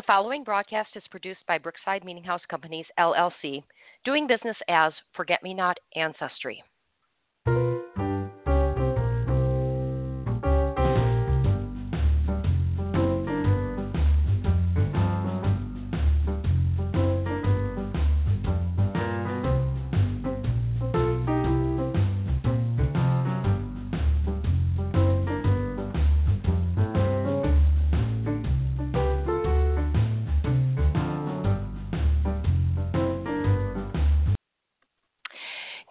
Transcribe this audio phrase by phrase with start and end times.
[0.00, 3.62] The following broadcast is produced by Brookside Meeting House Companies, LLC,
[4.02, 6.64] doing business as Forget Me Not Ancestry.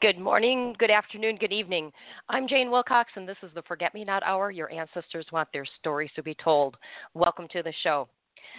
[0.09, 1.91] Good morning, good afternoon, good evening.
[2.29, 4.49] I'm Jane Wilcox, and this is the Forget Me Not Hour.
[4.49, 6.77] Your ancestors want their stories to be told.
[7.13, 8.09] Welcome to the show.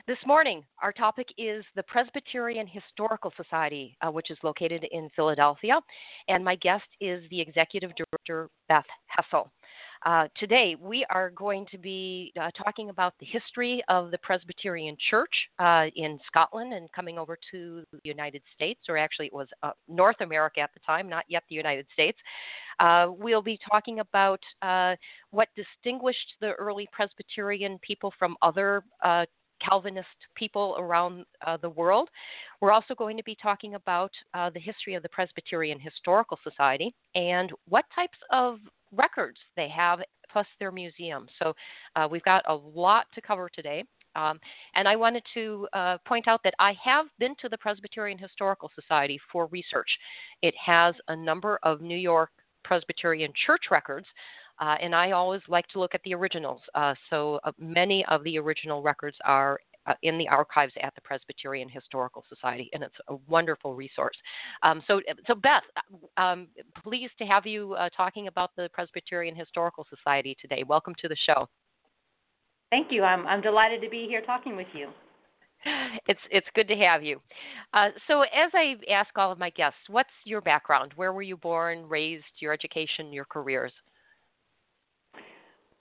[0.07, 5.81] This morning, our topic is the Presbyterian Historical Society, uh, which is located in Philadelphia,
[6.29, 9.51] and my guest is the executive director, Beth Hessel.
[10.07, 14.97] Uh, today, we are going to be uh, talking about the history of the Presbyterian
[15.11, 19.49] Church uh, in Scotland and coming over to the United States, or actually, it was
[19.63, 22.17] uh, North America at the time, not yet the United States.
[22.79, 24.97] Uh, we'll be talking about uh,
[25.33, 28.83] what distinguished the early Presbyterian people from other
[29.67, 32.09] Calvinist people around uh, the world.
[32.61, 36.95] We're also going to be talking about uh, the history of the Presbyterian Historical Society
[37.15, 38.59] and what types of
[38.93, 41.27] records they have, plus their museum.
[41.41, 41.55] So
[41.97, 43.85] uh, we've got a lot to cover today.
[44.17, 44.41] Um,
[44.75, 48.71] and I wanted to uh, point out that I have been to the Presbyterian Historical
[48.75, 49.89] Society for research.
[50.43, 52.31] It has a number of New York
[52.65, 54.07] Presbyterian church records,
[54.61, 56.61] uh, and I always like to look at the originals.
[56.75, 61.01] Uh, so uh, many of the original records are uh, in the archives at the
[61.01, 64.17] Presbyterian Historical Society, and it's a wonderful resource.
[64.63, 65.63] Um, so, so Beth,
[66.19, 66.49] um,
[66.83, 70.63] pleased to have you uh, talking about the Presbyterian Historical Society today.
[70.67, 71.49] Welcome to the show.
[72.71, 73.03] Thank you.
[73.03, 74.89] I'm, I'm delighted to be here talking with you.
[76.07, 77.21] It's it's good to have you.
[77.75, 80.93] Uh, so, as I ask all of my guests, what's your background?
[80.97, 83.73] Where were you born, raised, your education, your careers?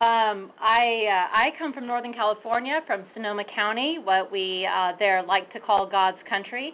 [0.02, 5.22] Um, I uh, I come from Northern California, from Sonoma County, what we uh, there
[5.24, 6.72] like to call God's country.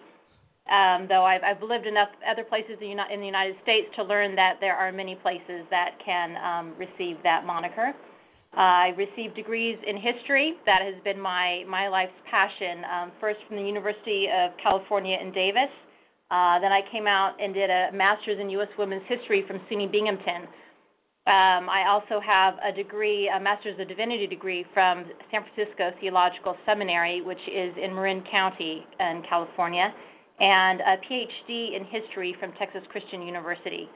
[0.69, 4.35] Um, though I've, I've lived enough other places in, in the United States to learn
[4.35, 7.94] that there are many places that can um, receive that moniker.
[8.56, 10.53] Uh, I received degrees in history.
[10.68, 12.85] That has been my my life's passion.
[12.85, 15.74] Um, first from the University of California in Davis.
[16.30, 18.69] Uh, then I came out and did a master's in U.S.
[18.78, 20.46] Women's History from SUNY Binghamton
[21.28, 26.56] um, I also have a degree, a Master's of Divinity degree from San Francisco Theological
[26.68, 29.91] Seminary, which is in Marin County in California,
[30.40, 33.90] and a PhD in history from Texas Christian University.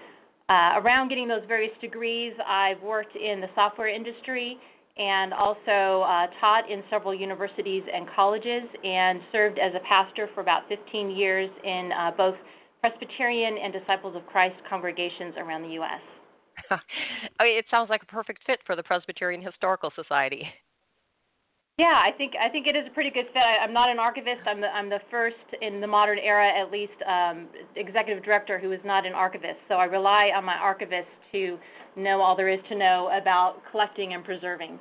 [0.50, 4.57] Uh, around getting those various degrees, I've worked in the software industry
[4.97, 10.41] and also uh, taught in several universities and colleges and served as a pastor for
[10.41, 12.35] about 15 years in uh, both
[12.81, 16.01] Presbyterian and Disciples of Christ congregations around the U.S.
[17.40, 20.47] I mean, it sounds like a perfect fit for the Presbyterian Historical Society.
[21.80, 23.41] Yeah, I think I think it is a pretty good fit.
[23.41, 24.41] I, am not an archivist.
[24.46, 27.47] I'm the I'm the first in the modern era, at least, um,
[27.78, 29.56] executive director who is not an archivist.
[29.69, 31.57] So I rely on my archivist to
[31.96, 34.78] know all there is to know about collecting and preserving.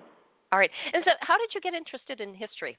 [0.50, 0.70] All right.
[0.92, 2.76] And so, how did you get interested in history?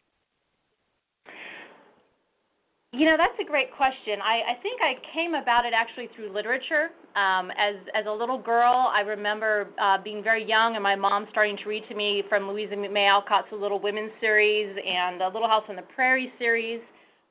[2.91, 4.17] You know, that's a great question.
[4.17, 6.89] I, I think I came about it actually through literature.
[7.15, 11.27] Um, as as a little girl, I remember uh, being very young and my mom
[11.29, 15.47] starting to read to me from Louisa May Alcott's Little Women series and The Little
[15.47, 16.81] House on the Prairie series.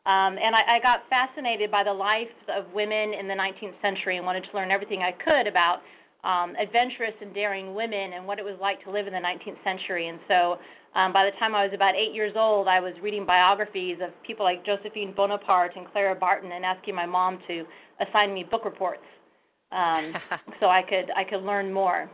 [0.07, 4.17] Um, and I, I got fascinated by the lives of women in the 19th century
[4.17, 5.81] and wanted to learn everything I could about
[6.25, 9.63] um, adventurous and daring women and what it was like to live in the 19th
[9.63, 10.09] century.
[10.09, 10.59] And so
[10.95, 14.11] um, by the time I was about eight years old, I was reading biographies of
[14.27, 17.65] people like Josephine Bonaparte and Clara Barton, and asking my mom to
[18.01, 19.03] assign me book reports
[19.73, 20.15] um,
[20.61, 22.11] so I could I could learn more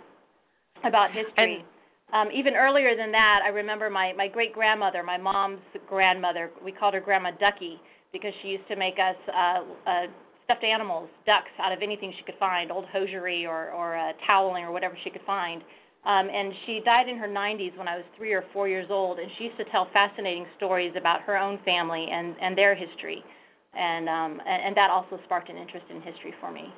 [0.85, 1.65] about history.
[2.13, 6.51] And, um, even earlier than that, I remember my my great grandmother, my mom's grandmother.
[6.65, 7.81] We called her Grandma Ducky
[8.13, 10.07] because she used to make us uh, uh,
[10.45, 14.65] stuffed animals, ducks, out of anything she could find, old hosiery or or uh, toweling
[14.65, 15.63] or whatever she could find.
[16.05, 19.19] Um, and she died in her 90s when I was three or four years old,
[19.19, 23.25] and she used to tell fascinating stories about her own family and, and their history.
[23.73, 26.73] And, um, and, and that also sparked an interest in history for me.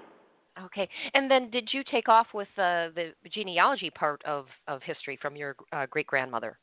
[0.64, 0.88] Okay.
[1.14, 5.36] And then did you take off with uh, the genealogy part of, of history from
[5.36, 6.56] your uh, great grandmother?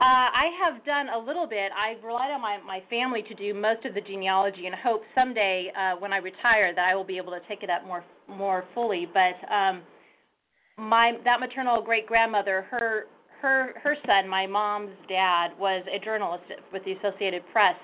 [0.00, 1.72] Uh, I have done a little bit.
[1.74, 5.72] I've relied on my, my family to do most of the genealogy and hope someday
[5.76, 8.64] uh, when I retire that I will be able to take it up more more
[8.74, 9.08] fully.
[9.12, 9.82] But um,
[10.78, 13.06] my that maternal great grandmother, her
[13.42, 17.74] her her son, my mom's dad, was a journalist with the Associated Press,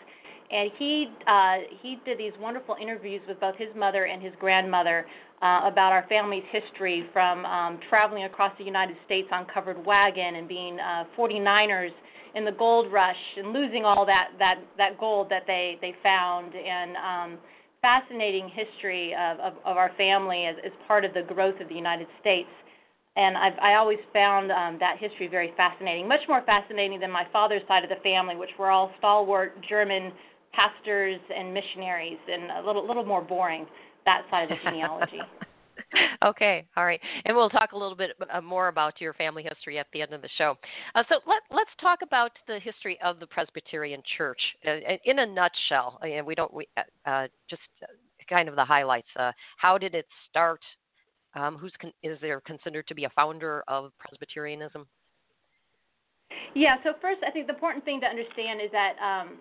[0.53, 5.05] and he uh, he did these wonderful interviews with both his mother and his grandmother
[5.43, 10.37] uh, about our family's history, from um, traveling across the United States on covered wagon
[10.37, 11.91] and being uh, 49ers
[12.35, 16.55] in the gold rush and losing all that that that gold that they they found
[16.55, 17.39] and um,
[17.83, 21.75] fascinating history of, of, of our family as, as part of the growth of the
[21.75, 22.49] United States
[23.17, 27.27] and I've I always found um, that history very fascinating, much more fascinating than my
[27.33, 30.13] father's side of the family, which were all stalwart German
[30.53, 33.67] pastors and missionaries, and a little little more boring
[34.05, 35.21] that side of the genealogy.
[36.25, 39.79] okay, all right, and we'll talk a little bit uh, more about your family history
[39.79, 40.57] at the end of the show.
[40.95, 45.27] Uh, so let let's talk about the history of the Presbyterian Church uh, in a
[45.27, 45.99] nutshell.
[46.03, 47.63] And we don't we uh, uh just
[48.29, 49.09] kind of the highlights.
[49.19, 50.61] Uh, how did it start?
[51.35, 54.87] Um, who's con- is there considered to be a founder of Presbyterianism?
[56.55, 56.77] Yeah.
[56.85, 59.39] So first, I think the important thing to understand is that um,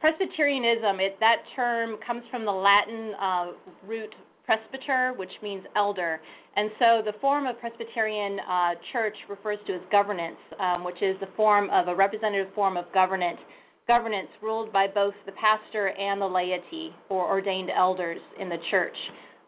[0.00, 3.46] Presbyterianism, it, that term comes from the Latin uh,
[3.86, 4.14] root
[4.44, 6.20] presbyter, which means elder.
[6.56, 11.16] And so the form of Presbyterian uh, church refers to as governance, um, which is
[11.20, 13.38] the form of a representative form of governance,
[13.86, 18.96] governance ruled by both the pastor and the laity or ordained elders in the church.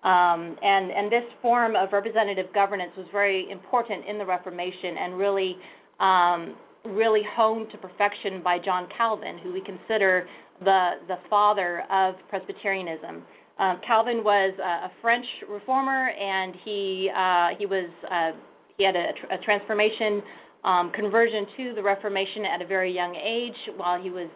[0.03, 5.19] Um, and, and this form of representative governance was very important in the Reformation and
[5.19, 5.57] really,
[6.01, 6.55] um,
[6.85, 10.29] really honed to perfection by John Calvin, who we consider
[10.61, 13.23] the, the father of Presbyterianism.
[13.59, 18.33] Um, Calvin was a, French reformer, and he uh, he was uh,
[18.77, 20.23] he had a, a transformation
[20.65, 24.29] um, conversion to the Reformation at a very young age while he was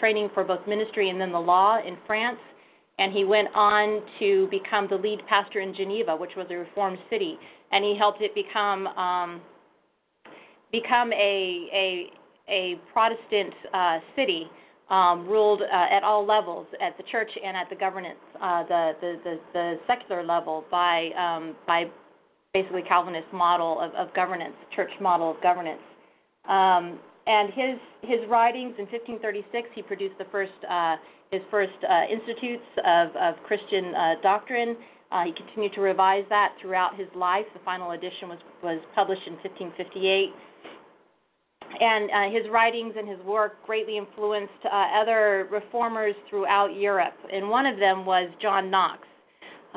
[0.00, 2.38] training for both ministry and then the law in France.
[2.98, 6.98] And he went on to become the lead pastor in Geneva, which was a reformed
[7.08, 7.38] city,
[7.72, 9.40] and he helped it become um,
[10.72, 12.10] become a a
[12.48, 14.50] a Protestant uh, city
[14.90, 18.92] um, ruled uh, at all levels, at the church and at the governance, uh, the,
[19.00, 21.84] the, the the secular level by um, by
[22.52, 25.80] basically Calvinist model of, of governance, church model of governance.
[26.48, 30.96] Um, and his his writings in 1536, he produced the first uh,
[31.30, 34.76] his first uh, institutes of, of Christian uh, doctrine.
[35.12, 37.44] Uh, he continued to revise that throughout his life.
[37.54, 40.30] The final edition was, was published in 1558.
[41.78, 47.14] And uh, his writings and his work greatly influenced uh, other reformers throughout Europe.
[47.32, 49.00] And one of them was John Knox,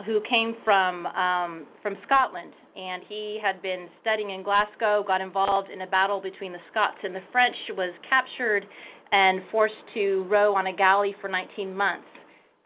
[0.06, 5.70] who came from um, from Scotland, and he had been studying in Glasgow, got involved
[5.70, 8.66] in a battle between the Scots and the French, was captured
[9.12, 12.08] and forced to row on a galley for 19 months.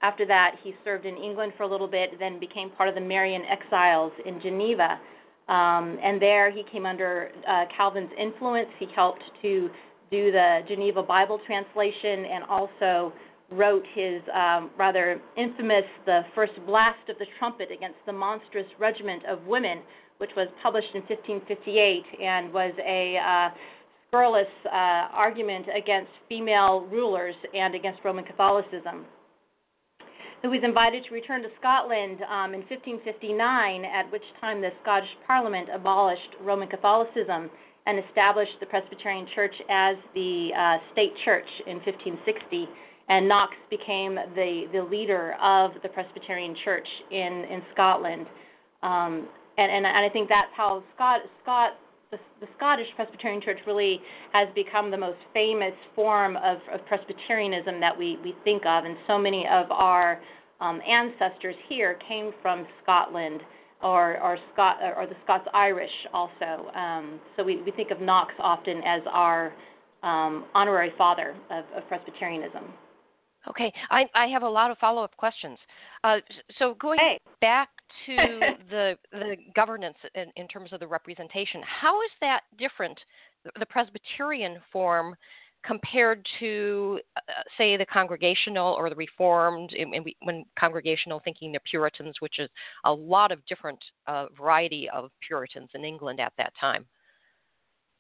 [0.02, 3.02] After that, he served in England for a little bit, then became part of the
[3.02, 5.00] Marian exiles in Geneva.
[5.48, 8.68] Um, and there he came under uh, Calvin's influence.
[8.80, 9.70] He helped to
[10.12, 13.14] do the Geneva Bible translation and also
[13.52, 19.24] wrote his um, rather infamous The First Blast of the Trumpet Against the Monstrous Regiment
[19.26, 19.80] of Women,
[20.18, 23.56] which was published in 1558 and was a uh,
[24.08, 29.06] scurrilous uh, argument against female rulers and against Roman Catholicism.
[30.42, 35.10] He was invited to return to Scotland um, in 1559, at which time the Scottish
[35.26, 37.50] Parliament abolished Roman Catholicism
[37.88, 42.70] and established the Presbyterian Church as the uh, state church in 1560.
[43.10, 48.28] And Knox became the, the leader of the Presbyterian Church in, in Scotland.
[48.84, 51.72] Um, and, and, and I think that's how Scott, Scott
[52.12, 54.00] the, the, Scottish Presbyterian Church really
[54.34, 58.96] has become the most famous form of, of Presbyterianism that we, we think of, and
[59.08, 60.22] so many of our
[60.60, 63.42] um, ancestors here came from Scotland
[63.82, 66.70] or or Scot or the Scots Irish also.
[66.76, 69.54] Um, so we, we think of Knox often as our
[70.02, 72.64] um, honorary father of, of Presbyterianism.
[73.50, 75.58] Okay, I, I have a lot of follow up questions.
[76.04, 76.18] Uh,
[76.60, 77.20] so going hey.
[77.40, 77.70] back
[78.06, 78.16] to
[78.70, 83.00] the the governance in, in, terms of the representation, how is that different,
[83.60, 85.16] the Presbyterian form,
[85.66, 87.22] compared to, uh,
[87.58, 89.74] say, the Congregational or the Reformed?
[89.78, 92.50] And we, when Congregational, thinking the Puritans, which is
[92.86, 96.86] a lot of different uh, variety of Puritans in England at that time.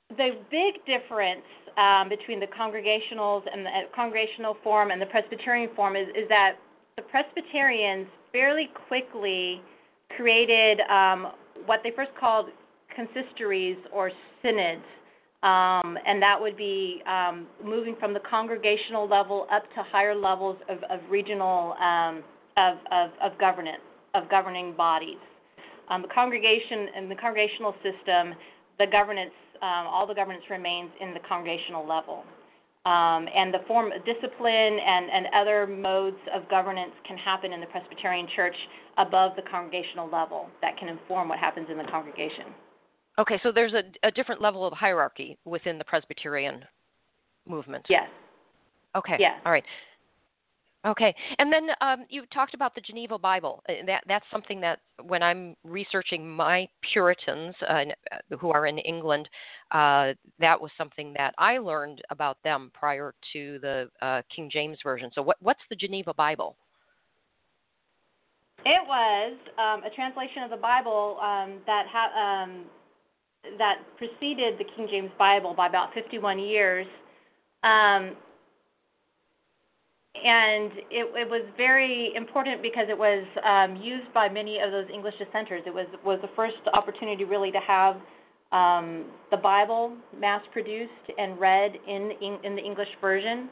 [0.10, 1.44] The big difference
[1.77, 6.29] um, between the Congregationals and the uh, Congregational form and the Presbyterian form is, is
[6.29, 6.53] that
[6.96, 9.62] the Presbyterians fairly quickly
[10.15, 11.31] created um,
[11.65, 12.47] what they first called
[12.95, 14.11] consistories or
[14.41, 14.83] synods,
[15.43, 20.57] um, and that would be um, moving from the congregational level up to higher levels
[20.69, 22.23] of, of regional um,
[22.57, 23.81] of, of, of governance
[24.15, 25.17] of governing bodies.
[25.89, 28.33] Um, the congregation and the congregational system,
[28.79, 32.23] the governance um, all the governance remains in the congregational level.
[32.86, 37.60] Um, and the form of discipline and, and other modes of governance can happen in
[37.60, 38.55] the Presbyterian Church
[38.98, 42.46] above the congregational level that can inform what happens in the congregation.
[43.19, 46.63] Okay, so there's a, a different level of hierarchy within the Presbyterian
[47.48, 47.86] movement.
[47.89, 48.07] Yes.
[48.96, 49.17] Okay.
[49.19, 49.34] Yes.
[49.46, 49.63] All right.
[50.88, 53.62] Okay, and then um, you talked about the Geneva Bible.
[53.67, 58.77] Uh, that that's something that when I'm researching my Puritans uh, uh, who are in
[58.77, 59.27] England,
[59.72, 64.77] uh, that was something that I learned about them prior to the uh, King James
[64.82, 65.12] version.
[65.13, 66.56] So, what what's the Geneva Bible?
[68.65, 72.63] It was um, a translation of the Bible um, that ha- um,
[73.58, 76.88] that preceded the King James Bible by about 51 years.
[77.63, 78.15] Um,
[80.25, 84.88] and it, it was very important because it was um, used by many of those
[84.93, 85.62] English dissenters.
[85.65, 87.95] It was was the first opportunity really to have
[88.51, 92.12] um, the Bible mass produced and read in
[92.43, 93.50] in, the English version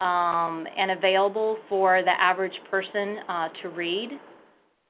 [0.00, 4.10] um, and available for the average person uh, to read.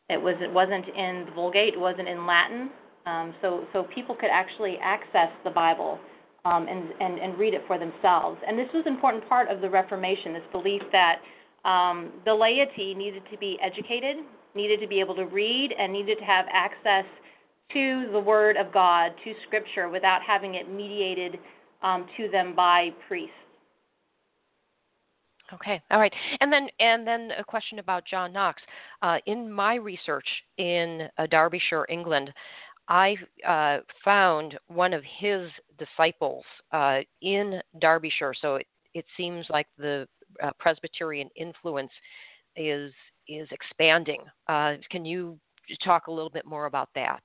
[0.09, 1.75] It was it wasn't in the Vulgate.
[1.75, 2.71] It wasn't in Latin.
[3.07, 5.99] Um, so so people could actually access the Bible
[6.47, 8.39] um, and, and, and read it for themselves.
[8.47, 11.17] And this was an important part of the Reformation, this belief that
[11.69, 14.17] um, the laity needed to be educated,
[14.55, 17.05] needed to be able to read, and needed to have access
[17.73, 21.39] to the Word of God, to Scripture, without having it mediated
[21.83, 23.35] um, to them by priests.
[25.53, 28.61] Okay, all right, and then and then a question about John Knox.
[29.01, 30.27] Uh, in my research
[30.59, 32.33] in uh, Derbyshire, England,
[32.89, 33.17] I
[33.47, 38.35] uh, found one of his disciples uh, in Derbyshire.
[38.41, 40.07] So it, it seems like the
[40.43, 41.91] uh, Presbyterian influence
[42.57, 42.93] is
[43.29, 44.21] is expanding.
[44.49, 45.39] Uh, can you
[45.85, 47.21] talk a little bit more about that?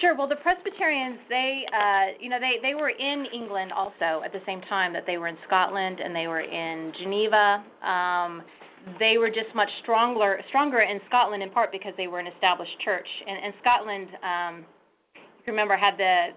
[0.00, 0.16] Sure.
[0.16, 4.40] Well, the Presbyterians, they, uh, you know, they they were in England also at the
[4.46, 7.64] same time that they were in Scotland and they were in Geneva.
[7.82, 8.42] Um,
[8.98, 12.78] they were just much stronger stronger in Scotland in part because they were an established
[12.84, 13.06] church.
[13.26, 14.64] And, and Scotland, um,
[15.46, 16.28] you remember, had the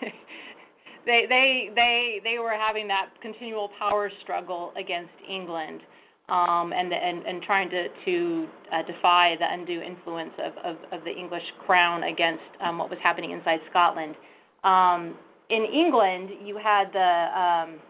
[1.06, 5.80] they they they they were having that continual power struggle against England.
[6.28, 11.04] Um, and, and and trying to to uh, defy the undue influence of, of, of
[11.04, 14.14] the English crown against um, what was happening inside Scotland.
[14.62, 15.16] Um,
[15.50, 17.80] in England, you had the um,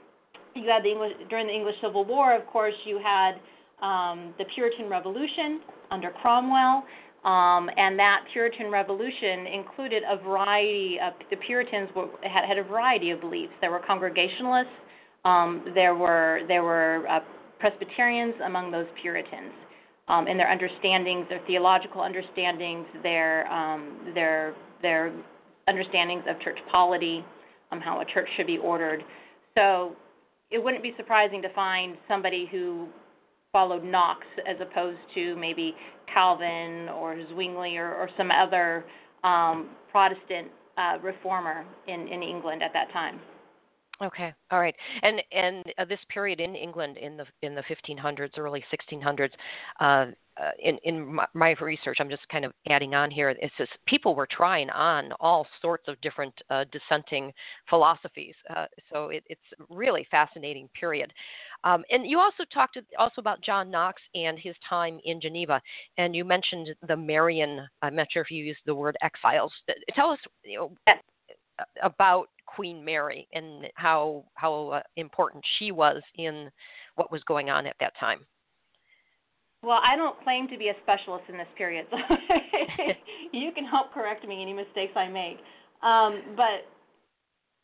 [0.55, 2.35] you had the English during the English Civil War.
[2.35, 3.35] Of course, you had
[3.83, 5.61] um, the Puritan Revolution
[5.91, 6.85] under Cromwell.
[7.25, 12.65] Um, and that Puritan Revolution included a variety of the Puritans were, had, had a
[12.65, 13.53] variety of beliefs.
[13.61, 14.73] There were Congregationalists,
[15.25, 17.21] um, there were there were uh,
[17.61, 19.53] Presbyterians among those Puritans,
[20.09, 25.13] um, in their understandings, their theological understandings, their um, their their
[25.69, 27.25] understandings of church polity,
[27.71, 29.05] um, how a church should be ordered.
[29.57, 29.95] So
[30.51, 32.89] it wouldn't be surprising to find somebody who
[33.53, 35.75] followed Knox as opposed to maybe
[36.13, 38.85] Calvin or Zwingli or, or some other
[39.23, 43.21] um, Protestant uh, reformer in, in England at that time.
[44.03, 48.37] Okay, all right, and and uh, this period in England in the in the 1500s,
[48.37, 49.31] early 1600s,
[49.79, 53.31] uh, uh, in in my, my, research, I'm just kind of adding on here.
[53.31, 57.33] It says people were trying on all sorts of different uh, dissenting
[57.69, 58.35] philosophies.
[58.55, 61.13] Uh, so it, it's really fascinating period.
[61.65, 65.61] Um, and you also talked also about John Knox and his time in Geneva,
[65.99, 67.67] and you mentioned the Marian.
[67.83, 69.53] I'm not sure if you used the word exiles.
[69.95, 70.95] Tell us you know,
[71.83, 76.51] about Queen Mary and how how uh, important she was in
[76.97, 78.27] what was going on at that time.
[79.63, 81.97] Well, I don't claim to be a specialist in this period, so
[83.33, 85.39] you can help correct me any mistakes I make.
[85.83, 86.67] Um, but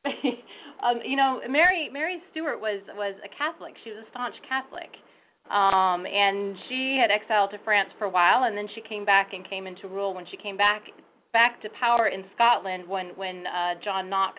[0.87, 3.75] um, you know, Mary Mary Stuart was was a Catholic.
[3.83, 4.91] She was a staunch Catholic,
[5.51, 9.33] um, and she had exiled to France for a while, and then she came back
[9.33, 10.83] and came into rule when she came back
[11.33, 14.39] back to power in Scotland when when uh, John Knox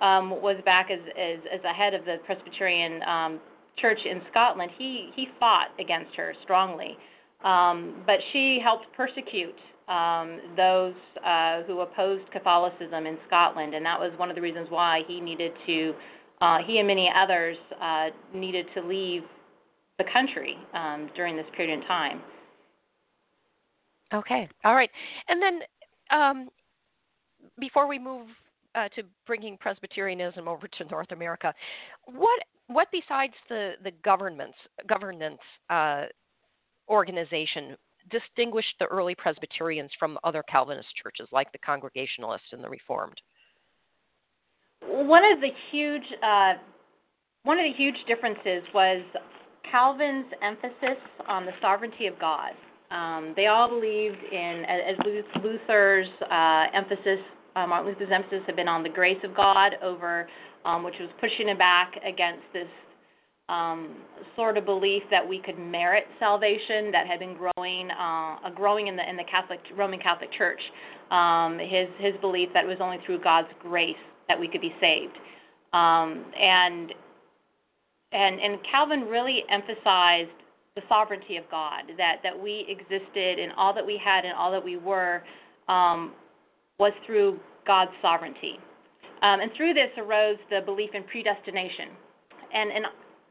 [0.00, 3.40] um, was back as, as as a head of the Presbyterian um,
[3.78, 6.96] church in Scotland, he he fought against her strongly,
[7.44, 9.54] um, but she helped persecute
[9.88, 14.66] um, those uh, who opposed Catholicism in Scotland, and that was one of the reasons
[14.68, 15.94] why he needed to,
[16.40, 19.22] uh, he and many others uh, needed to leave
[19.98, 22.20] the country um, during this period in time.
[24.12, 24.90] Okay, all right,
[25.28, 25.60] and then
[26.10, 26.48] um,
[27.58, 28.26] before we move
[28.74, 31.54] uh, to bringing Presbyterianism over to North America,
[32.06, 34.58] what what besides the the governments
[34.88, 36.04] governance uh,
[36.88, 37.76] organization
[38.10, 43.20] distinguished the early Presbyterians from other Calvinist churches like the Congregationalists and the Reformed?
[44.86, 46.54] one of the huge uh,
[47.42, 49.02] one of the huge differences was
[49.70, 52.52] Calvin's emphasis on the sovereignty of God.
[52.90, 54.96] Um, they all believed in, as
[55.42, 57.18] Luther's uh, emphasis,
[57.56, 60.28] uh, Martin Luther's emphasis had been on the grace of God over,
[60.66, 62.68] um, which was pushing back against this
[63.48, 63.96] um,
[64.34, 68.96] sort of belief that we could merit salvation that had been growing, uh, growing in
[68.96, 70.60] the in the Catholic Roman Catholic Church.
[71.10, 73.94] Um, his his belief that it was only through God's grace
[74.28, 75.16] that we could be saved,
[75.72, 76.92] um, and
[78.10, 80.30] and and Calvin really emphasized
[80.74, 84.50] the sovereignty of God, that that we existed and all that we had and all
[84.50, 85.22] that we were
[85.68, 86.12] um,
[86.80, 88.58] was through God's sovereignty.
[89.22, 91.88] Um, and through this arose the belief in predestination.
[92.52, 92.84] And, and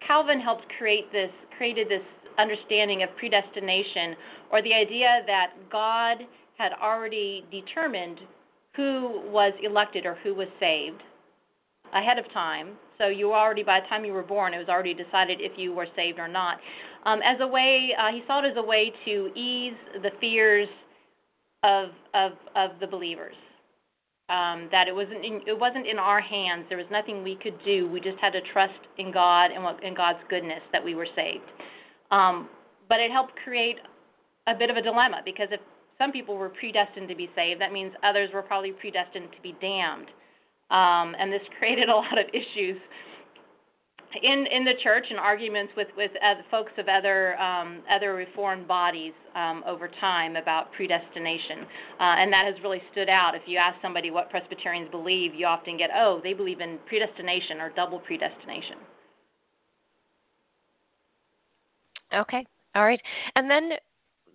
[0.05, 2.01] Calvin helped create this, created this
[2.37, 4.15] understanding of predestination,
[4.51, 6.17] or the idea that God
[6.57, 8.19] had already determined
[8.75, 11.01] who was elected or who was saved
[11.93, 12.71] ahead of time.
[12.97, 15.73] So you already, by the time you were born, it was already decided if you
[15.73, 16.57] were saved or not.
[17.05, 20.67] Um, as a way, uh, he saw it as a way to ease the fears
[21.63, 23.35] of of of the believers.
[24.27, 26.65] Um, that it wasn't in, it wasn't in our hands.
[26.67, 27.87] There was nothing we could do.
[27.87, 31.05] We just had to trust in God and what, in God's goodness that we were
[31.15, 31.45] saved.
[32.09, 32.49] Um,
[32.89, 33.77] but it helped create
[34.47, 35.59] a bit of a dilemma because if
[35.97, 39.55] some people were predestined to be saved, that means others were probably predestined to be
[39.61, 40.07] damned.
[40.71, 42.77] Um, and this created a lot of issues
[44.23, 46.11] in in the church and arguments with with
[46.51, 51.59] folks of other um, other reformed bodies um, over time about predestination,
[51.99, 53.35] uh, and that has really stood out.
[53.35, 57.59] If you ask somebody what Presbyterians believe, you often get, oh, they believe in predestination
[57.59, 58.77] or double predestination.
[62.13, 62.45] Okay,
[62.75, 63.01] all right,
[63.35, 63.71] and then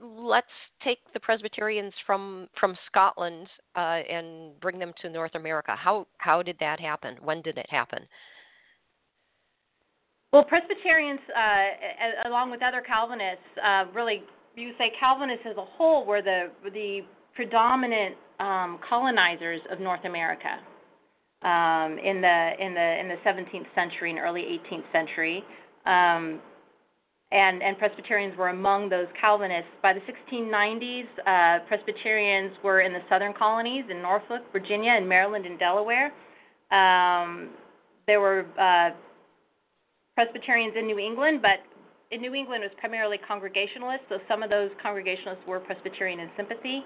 [0.02, 0.46] let's
[0.82, 5.74] take the Presbyterians from from Scotland uh, and bring them to North America.
[5.76, 7.16] How how did that happen?
[7.22, 8.06] When did it happen?
[10.32, 14.22] Well, Presbyterians, uh, along with other Calvinists, uh, really
[14.54, 17.00] you say Calvinists as a whole were the the
[17.34, 20.60] predominant um, colonizers of North America
[21.42, 25.44] um, in the in the in the 17th century and early 18th century.
[25.86, 26.40] Um,
[27.32, 29.70] and, and Presbyterians were among those Calvinists.
[29.82, 35.46] By the 1690s, uh, Presbyterians were in the southern colonies in Norfolk, Virginia, and Maryland
[35.46, 36.06] and Delaware.
[36.72, 37.50] Um,
[38.08, 38.90] there were uh,
[40.14, 41.60] Presbyterians in New England, but
[42.10, 46.28] in New England it was primarily Congregationalists, so some of those Congregationalists were Presbyterian in
[46.36, 46.82] sympathy.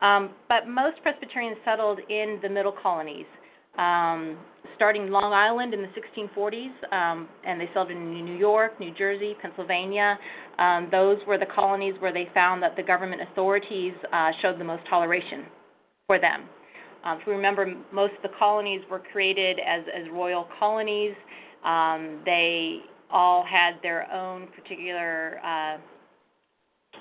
[0.00, 3.26] Um, but most Presbyterians settled in the middle colonies,
[3.78, 4.38] um,
[4.76, 9.34] starting Long Island in the 1640s, um, and they settled in New York, New Jersey,
[9.42, 10.16] Pennsylvania.
[10.58, 14.64] Um, those were the colonies where they found that the government authorities uh, showed the
[14.64, 15.46] most toleration
[16.06, 16.44] for them.
[17.04, 21.14] Um, if we remember, most of the colonies were created as, as royal colonies.
[21.64, 25.78] Um, they all had their own particular uh,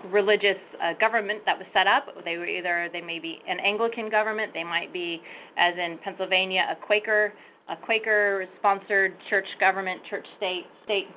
[0.10, 2.06] religious uh, government that was set up.
[2.24, 5.22] They were either they may be an Anglican government, they might be,
[5.58, 7.34] as in Pennsylvania, a Quaker,
[7.70, 11.08] a Quaker-sponsored church government, church state, state,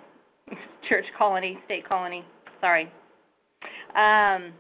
[0.88, 2.24] church colony, state colony.
[2.60, 2.90] Sorry.
[3.96, 4.52] Um,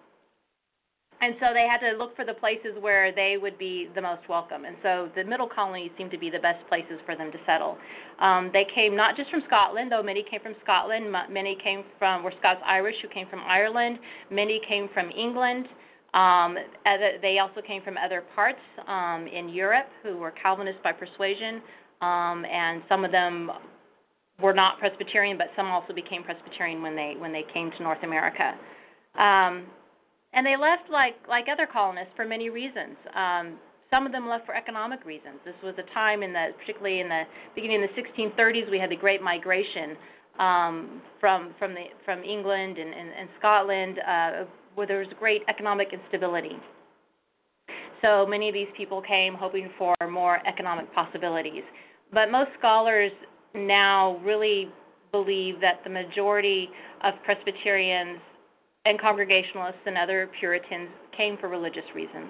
[1.20, 4.22] and so they had to look for the places where they would be the most
[4.28, 4.64] welcome.
[4.64, 7.76] And so the middle colonies seemed to be the best places for them to settle.
[8.20, 11.12] Um, they came not just from Scotland, though many came from Scotland.
[11.30, 13.98] Many came from were Scots Irish who came from Ireland.
[14.30, 15.66] Many came from England.
[16.14, 16.56] Um,
[17.22, 21.62] they also came from other parts um, in Europe who were Calvinist by persuasion,
[22.00, 23.50] um, and some of them
[24.42, 28.02] were not Presbyterian, but some also became Presbyterian when they when they came to North
[28.02, 28.54] America.
[29.18, 29.66] Um,
[30.32, 32.96] and they left like like other colonists for many reasons.
[33.14, 33.58] Um,
[33.90, 35.36] some of them left for economic reasons.
[35.44, 37.24] This was a time in the, particularly in the
[37.56, 39.96] beginning of the 1630s, we had the Great Migration
[40.38, 44.30] um, from from the from England and, and, and Scotland, uh,
[44.74, 46.56] where there was great economic instability.
[48.00, 51.64] So many of these people came hoping for more economic possibilities.
[52.12, 53.12] But most scholars
[53.54, 54.68] now really
[55.12, 56.70] believe that the majority
[57.04, 58.20] of Presbyterians
[58.84, 62.28] and Congregationalists and other Puritans came for religious reasons.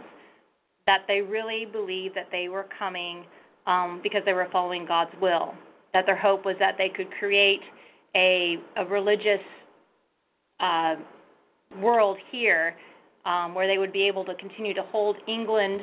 [0.86, 3.24] That they really believed that they were coming
[3.66, 5.54] um, because they were following God's will.
[5.92, 7.60] That their hope was that they could create
[8.16, 9.40] a, a religious
[10.58, 10.96] uh,
[11.80, 12.74] world here
[13.24, 15.82] um, where they would be able to continue to hold England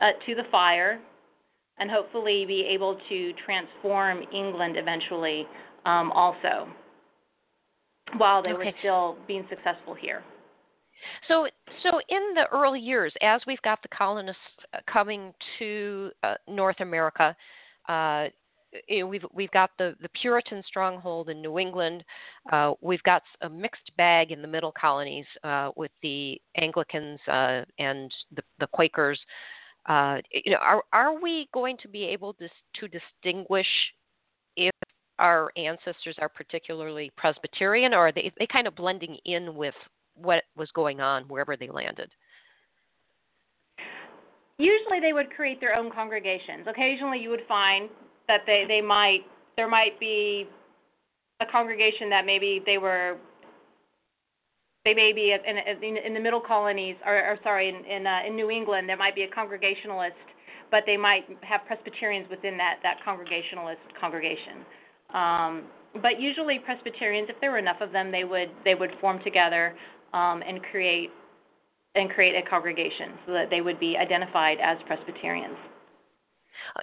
[0.00, 1.00] uh, to the fire
[1.78, 5.46] and hopefully be able to transform England eventually
[5.84, 6.68] um, also
[8.16, 8.66] while they okay.
[8.66, 10.22] were still being successful here.
[11.28, 11.46] So,
[11.82, 14.40] so in the early years, as we've got the colonists
[14.74, 17.36] uh, coming to uh, North America,
[17.88, 18.26] uh,
[19.06, 22.04] we've we've got the the Puritan stronghold in New England.
[22.52, 27.62] Uh, we've got a mixed bag in the Middle Colonies uh, with the Anglicans uh,
[27.78, 29.20] and the, the Quakers.
[29.86, 32.48] Uh, you know, are are we going to be able to
[32.80, 33.66] to distinguish
[35.18, 39.74] our ancestors are particularly Presbyterian, or are they they kind of blending in with
[40.14, 42.10] what was going on wherever they landed?
[44.58, 46.66] Usually, they would create their own congregations.
[46.66, 47.90] Occasionally, you would find
[48.28, 49.20] that they they might
[49.56, 50.48] there might be
[51.40, 53.18] a congregation that maybe they were
[54.84, 58.20] they may be in, in, in the middle colonies or, or sorry in in, uh,
[58.26, 60.16] in New England there might be a congregationalist
[60.70, 64.64] but they might have Presbyterians within that that congregationalist congregation
[65.16, 65.64] um,
[66.02, 69.74] but usually Presbyterians if there were enough of them they would they would form together
[70.12, 71.10] um, and create
[71.94, 75.56] and create a congregation so that they would be identified as Presbyterians.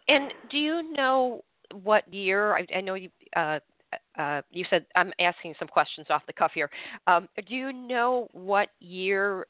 [0.07, 1.43] And do you know
[1.83, 2.57] what year?
[2.57, 3.09] I, I know you.
[3.35, 3.59] Uh,
[4.17, 6.69] uh, you said I'm asking some questions off the cuff here.
[7.05, 9.45] Um, do you know what year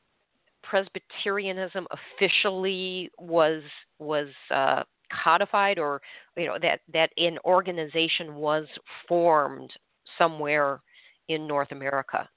[0.63, 3.61] Presbyterianism officially was
[3.99, 4.83] was uh,
[5.23, 6.01] codified, or
[6.35, 8.65] you know that that an organization was
[9.07, 9.71] formed
[10.17, 10.81] somewhere
[11.29, 12.29] in North America?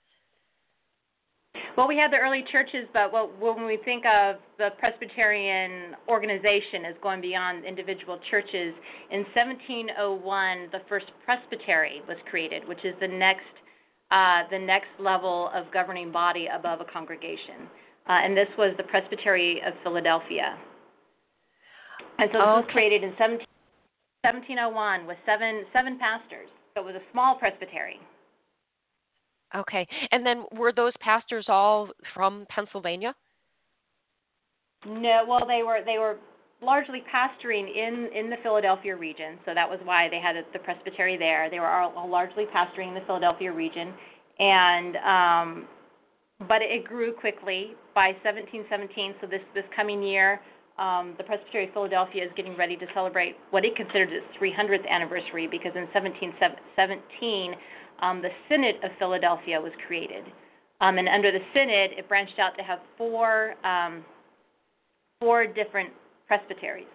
[1.77, 6.95] Well, we had the early churches, but when we think of the Presbyterian organization as
[7.03, 8.73] going beyond individual churches,
[9.11, 13.45] in 1701, the first presbytery was created, which is the next
[14.11, 17.69] uh, the next level of governing body above a congregation,
[18.09, 20.57] uh, and this was the Presbytery of Philadelphia.
[22.19, 22.61] And so this okay.
[22.61, 23.47] was created in 17,
[24.25, 26.49] 1701 with seven seven pastors.
[26.75, 28.01] So it was a small presbytery.
[29.55, 29.87] Okay.
[30.11, 33.15] And then were those pastors all from Pennsylvania?
[34.87, 36.17] No, well they were they were
[36.63, 41.17] largely pastoring in in the Philadelphia region, so that was why they had the presbytery
[41.17, 41.51] there.
[41.51, 43.93] They were all, largely pastoring in the Philadelphia region,
[44.39, 45.69] and um,
[46.49, 49.15] but it grew quickly by 1717.
[49.21, 50.41] So this this coming year,
[50.79, 54.87] um, the Presbytery of Philadelphia is getting ready to celebrate what it considers its 300th
[54.89, 57.55] anniversary because in 1717
[58.03, 60.25] um, the Synod of Philadelphia was created.
[60.81, 64.05] Um, and under the Synod, it branched out to have four, um,
[65.21, 65.91] four different
[66.29, 66.87] presbyteries.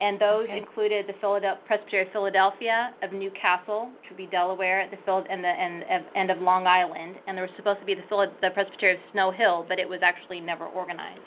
[0.00, 0.58] And those okay.
[0.58, 5.42] included the Philadelphia, Presbytery of Philadelphia, of Newcastle, which would be Delaware, the Phil, and
[5.44, 5.84] the and,
[6.16, 7.16] and of Long Island.
[7.26, 9.88] And there was supposed to be the, Phil, the Presbytery of Snow Hill, but it
[9.88, 11.20] was actually never organized.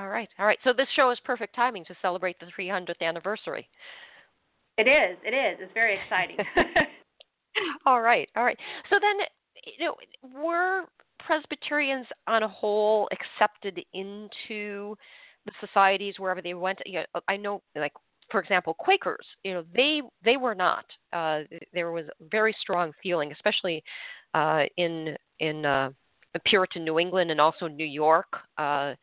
[0.00, 0.58] All right, all right.
[0.64, 3.68] So this show is perfect timing to celebrate the 300th anniversary.
[4.78, 5.18] It is.
[5.22, 5.58] It is.
[5.60, 6.38] It's very exciting.
[7.86, 8.58] all right, all right.
[8.88, 9.16] So then,
[9.78, 9.96] you know,
[10.42, 10.84] were
[11.18, 14.96] Presbyterians on a whole accepted into
[15.44, 16.78] the societies wherever they went?
[16.86, 17.92] You know, I know, like
[18.30, 19.26] for example, Quakers.
[19.44, 20.86] You know, they they were not.
[21.12, 21.40] Uh,
[21.74, 23.82] there was a very strong feeling, especially
[24.32, 25.90] uh, in in uh,
[26.46, 28.94] Puritan New England and also New York, uh,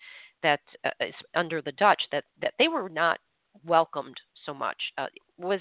[0.43, 3.19] that uh, under the Dutch, that that they were not
[3.65, 4.77] welcomed so much.
[4.97, 5.59] Uh, was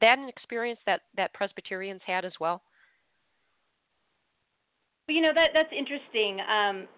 [0.00, 2.62] that an experience that that Presbyterians had as well?
[5.08, 6.40] Well, you know that that's interesting.
[6.40, 6.88] Um,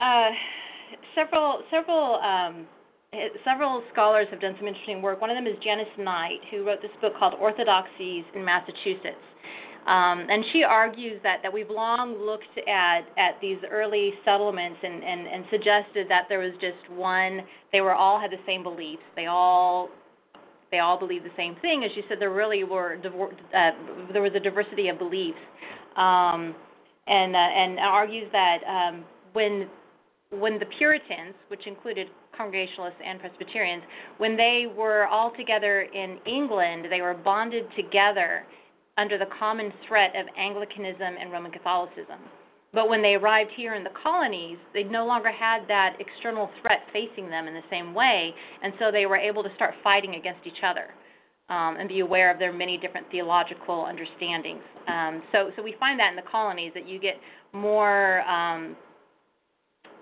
[0.00, 0.30] uh,
[1.14, 2.66] several several um,
[3.44, 5.20] several scholars have done some interesting work.
[5.20, 9.24] One of them is Janice Knight, who wrote this book called Orthodoxies in Massachusetts.
[9.88, 15.02] Um, and she argues that, that we've long looked at, at these early settlements and,
[15.02, 17.40] and, and suggested that there was just one,
[17.72, 19.02] they were all had the same beliefs.
[19.16, 19.88] They all
[20.70, 21.82] they all believed the same thing.
[21.82, 23.70] As you said, there really were uh,
[24.12, 25.38] there was a diversity of beliefs,
[25.96, 26.54] um,
[27.06, 29.70] and uh, and argues that um, when
[30.28, 33.82] when the Puritans, which included Congregationalists and Presbyterians,
[34.18, 38.44] when they were all together in England, they were bonded together
[38.98, 42.20] under the common threat of Anglicanism and Roman Catholicism.
[42.74, 46.80] But when they arrived here in the colonies, they no longer had that external threat
[46.92, 50.46] facing them in the same way, and so they were able to start fighting against
[50.46, 50.88] each other
[51.48, 54.62] um, and be aware of their many different theological understandings.
[54.86, 57.14] Um, so, so we find that in the colonies that you get
[57.52, 58.76] more um,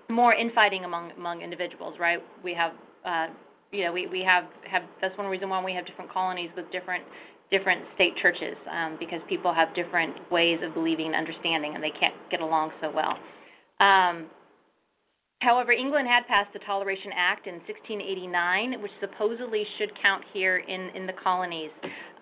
[0.09, 2.19] more infighting among among individuals, right?
[2.43, 2.73] We have
[3.05, 3.27] uh,
[3.71, 6.69] you know we we have have that's one reason why we have different colonies with
[6.71, 7.03] different
[7.49, 11.93] different state churches um, because people have different ways of believing and understanding, and they
[11.99, 13.17] can't get along so well.
[13.79, 14.27] Um,
[15.39, 20.89] however, England had passed the Toleration Act in 1689, which supposedly should count here in,
[20.95, 21.71] in the colonies.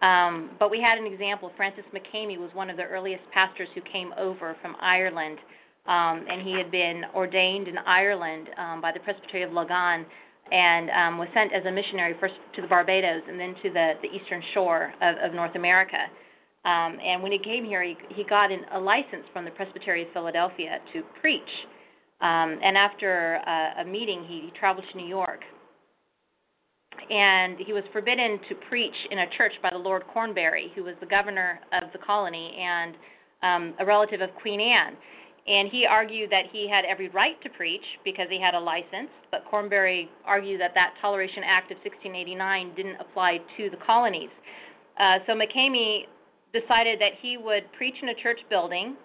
[0.01, 1.51] Um, but we had an example.
[1.57, 5.39] Francis Makemie was one of the earliest pastors who came over from Ireland,
[5.87, 10.05] um, and he had been ordained in Ireland um, by the Presbytery of Lagan
[10.51, 13.93] and um, was sent as a missionary first to the Barbados and then to the,
[14.01, 15.97] the eastern shore of, of North America.
[16.65, 20.03] Um, and when he came here, he, he got an, a license from the Presbytery
[20.03, 21.41] of Philadelphia to preach.
[22.21, 23.35] Um, and after
[23.77, 25.41] a meeting, he, he traveled to New York.
[27.09, 30.95] And he was forbidden to preach in a church by the Lord Cornbury, who was
[31.01, 32.95] the governor of the colony and
[33.43, 34.95] um, a relative of Queen Anne.
[35.47, 39.09] And he argued that he had every right to preach because he had a license,
[39.29, 44.29] but Cornbury argued that that Toleration Act of 1689 didn't apply to the colonies.
[44.99, 46.05] Uh, so Makemie
[46.51, 48.95] decided that he would preach in a church building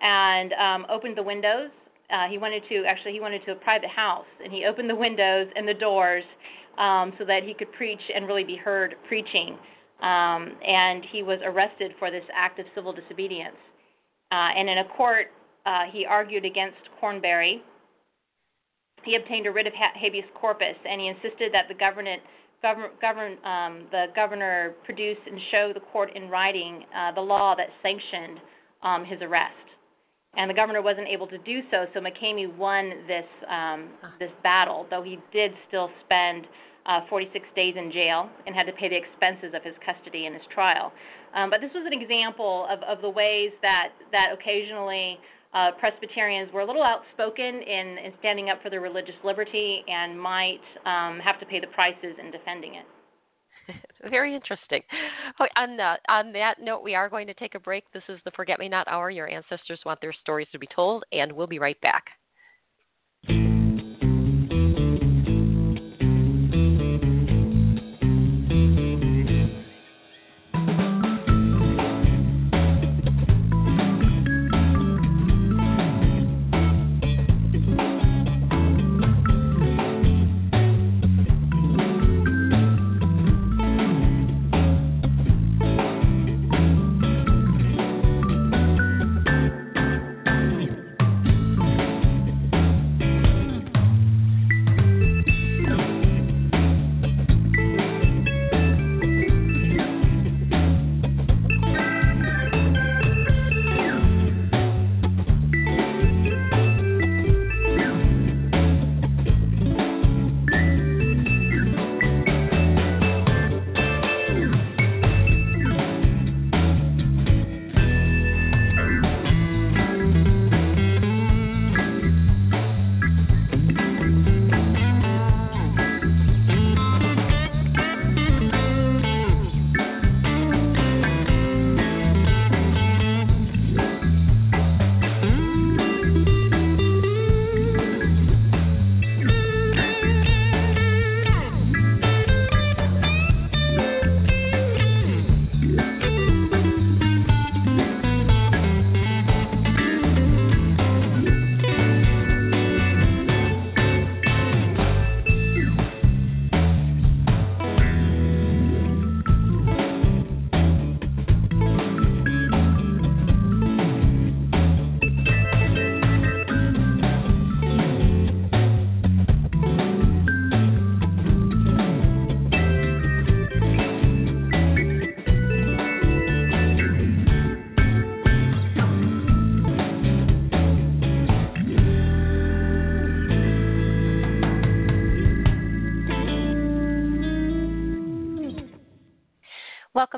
[0.00, 1.70] and um, opened the windows.
[2.10, 4.94] Uh, he wanted to actually he wanted to a private house, and he opened the
[4.94, 6.24] windows and the doors
[6.78, 9.58] um, so that he could preach and really be heard preaching.
[10.00, 13.56] Um, and he was arrested for this act of civil disobedience.
[14.32, 15.28] Uh, and in a court
[15.66, 17.62] uh, he argued against Cornbury.
[19.04, 22.22] He obtained a writ of habeas corpus, and he insisted that the government,
[22.62, 27.54] govern, govern, um, the governor produce and show the court in writing uh, the law
[27.54, 28.40] that sanctioned
[28.82, 29.52] um, his arrest.
[30.36, 34.86] And the governor wasn't able to do so, so Makemie won this um, this battle,
[34.90, 36.46] though he did still spend
[36.86, 40.34] uh, 46 days in jail and had to pay the expenses of his custody and
[40.34, 40.92] his trial.
[41.34, 45.18] Um, but this was an example of, of the ways that that occasionally
[45.54, 50.20] uh, Presbyterians were a little outspoken in, in standing up for their religious liberty and
[50.20, 52.86] might um, have to pay the prices in defending it.
[54.10, 54.82] Very interesting.
[55.40, 57.84] Oh, on, uh, on that note, we are going to take a break.
[57.92, 59.10] This is the Forget Me Not Hour.
[59.10, 62.04] Your ancestors want their stories to be told, and we'll be right back.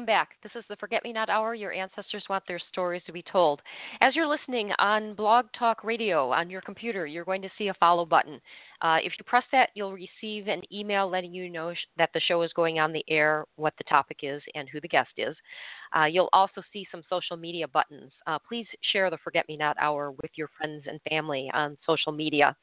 [0.07, 0.31] Back.
[0.43, 1.55] This is the Forget Me Not Hour.
[1.55, 3.61] Your ancestors want their stories to be told.
[4.01, 7.75] As you're listening on Blog Talk Radio on your computer, you're going to see a
[7.75, 8.41] follow button.
[8.81, 12.21] Uh, if you press that, you'll receive an email letting you know sh- that the
[12.21, 15.37] show is going on the air, what the topic is, and who the guest is.
[15.97, 18.13] Uh, you'll also see some social media buttons.
[18.29, 22.13] Uh, please share the Forget Me Not Hour with your friends and family on social
[22.13, 22.55] media.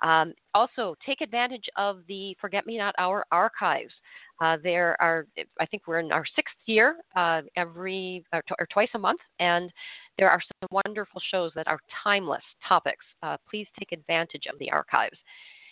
[0.00, 3.92] Um, also, take advantage of the Forget Me Not Hour archives.
[4.40, 5.26] Uh, there are,
[5.60, 9.20] I think we're in our sixth year, uh, every or, t- or, twice a month,
[9.38, 9.70] and
[10.18, 13.04] there are some wonderful shows that are timeless topics.
[13.22, 15.16] Uh, please take advantage of the archives.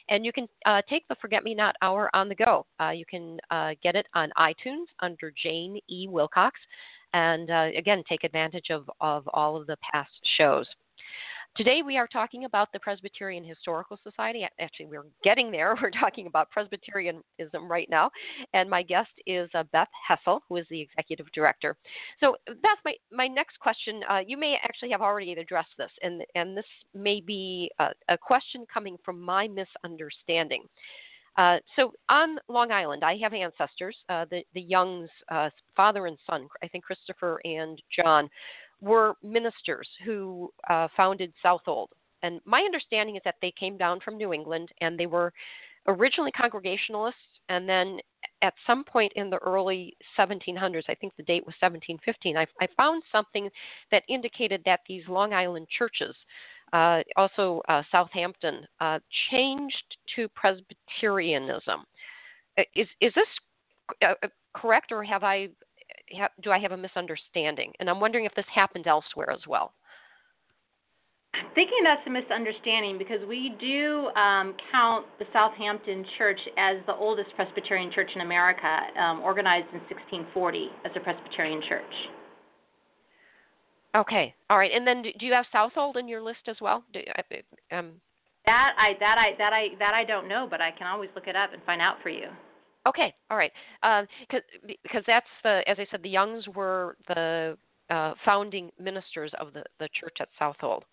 [0.08, 2.66] And you can uh, take the Forget Me Not Hour on the go.
[2.80, 6.08] Uh, you can uh, get it on iTunes under Jane E.
[6.08, 6.58] Wilcox.
[7.14, 10.66] And again, take advantage of, of all of the past shows.
[11.54, 14.46] Today we are talking about the Presbyterian Historical Society.
[14.58, 15.76] Actually, we're getting there.
[15.82, 18.10] We're talking about Presbyterianism right now.
[18.54, 21.76] And my guest is uh, Beth Hessel, who is the executive director.
[22.20, 26.22] So, Beth, my, my next question uh, you may actually have already addressed this, and,
[26.34, 30.62] and this may be a, a question coming from my misunderstanding.
[31.36, 33.96] Uh, so on Long Island, I have ancestors.
[34.08, 38.28] Uh, the the Youngs, uh, father and son, I think Christopher and John,
[38.82, 41.88] were ministers who uh, founded Southold.
[42.22, 45.32] And my understanding is that they came down from New England and they were
[45.88, 47.18] originally Congregationalists,
[47.48, 47.98] and then
[48.42, 52.68] at some point in the early 1700s, I think the date was 1715, I, I
[52.76, 53.48] found something
[53.90, 56.14] that indicated that these Long Island churches
[56.72, 58.98] uh, also uh, Southampton, uh,
[59.30, 61.84] changed to Presbyterianism.
[62.58, 63.26] Uh, is is this
[64.02, 65.48] uh, uh, correct, or have I
[66.18, 67.72] have, do I have a misunderstanding?
[67.80, 69.72] And I'm wondering if this happened elsewhere as well.
[71.34, 76.94] I'm thinking that's a misunderstanding because we do um, count the Southampton Church as the
[76.94, 81.94] oldest Presbyterian church in America, um, organized in 1640 as a Presbyterian church.
[83.94, 84.70] Okay, all right.
[84.72, 86.84] And then do you have Southold in your list as well?
[86.92, 87.00] Do,
[87.70, 87.92] um,
[88.46, 91.26] that I that I that I that I don't know, but I can always look
[91.26, 92.28] it up and find out for you.
[92.86, 93.52] Okay, all right.
[93.82, 97.56] Because um, because that's the as I said, the Youngs were the
[97.90, 100.84] uh, founding ministers of the the church at Southold.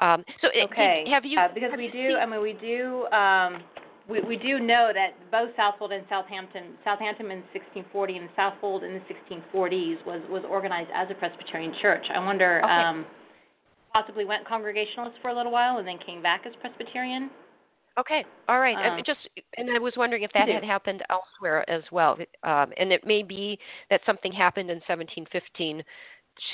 [0.00, 1.38] Um, so okay, have you?
[1.38, 2.16] Uh, because we do.
[2.20, 3.06] I mean, we do.
[3.06, 3.62] Um,
[4.08, 8.94] we, we do know that both Southold and Southampton, Southampton in 1640 and Southold in
[8.94, 12.06] the 1640s was was organized as a Presbyterian church.
[12.14, 12.72] I wonder, okay.
[12.72, 13.06] um,
[13.92, 17.30] possibly went Congregationalist for a little while and then came back as Presbyterian.
[17.98, 18.76] Okay, all right.
[18.76, 19.18] Um, just
[19.56, 23.22] and I was wondering if that had happened elsewhere as well, um, and it may
[23.22, 23.58] be
[23.90, 25.82] that something happened in 1715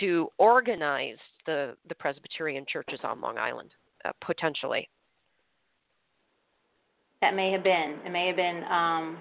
[0.00, 3.72] to organize the the Presbyterian churches on Long Island,
[4.06, 4.88] uh, potentially
[7.24, 7.96] that may have been.
[8.04, 9.18] It may have been um,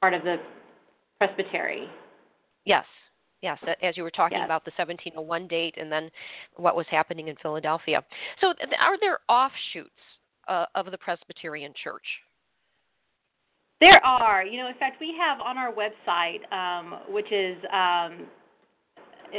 [0.00, 0.36] part of the
[1.18, 1.88] presbytery.
[2.66, 2.84] Yes,
[3.40, 3.58] yes.
[3.82, 4.44] As you were talking yes.
[4.44, 6.10] about the 1701 date, and then
[6.56, 8.04] what was happening in Philadelphia.
[8.42, 9.90] So, are there offshoots
[10.50, 12.04] uh, of the Presbyterian Church?
[13.80, 14.44] There are.
[14.44, 18.26] You know, in fact, we have on our website, um, which is um,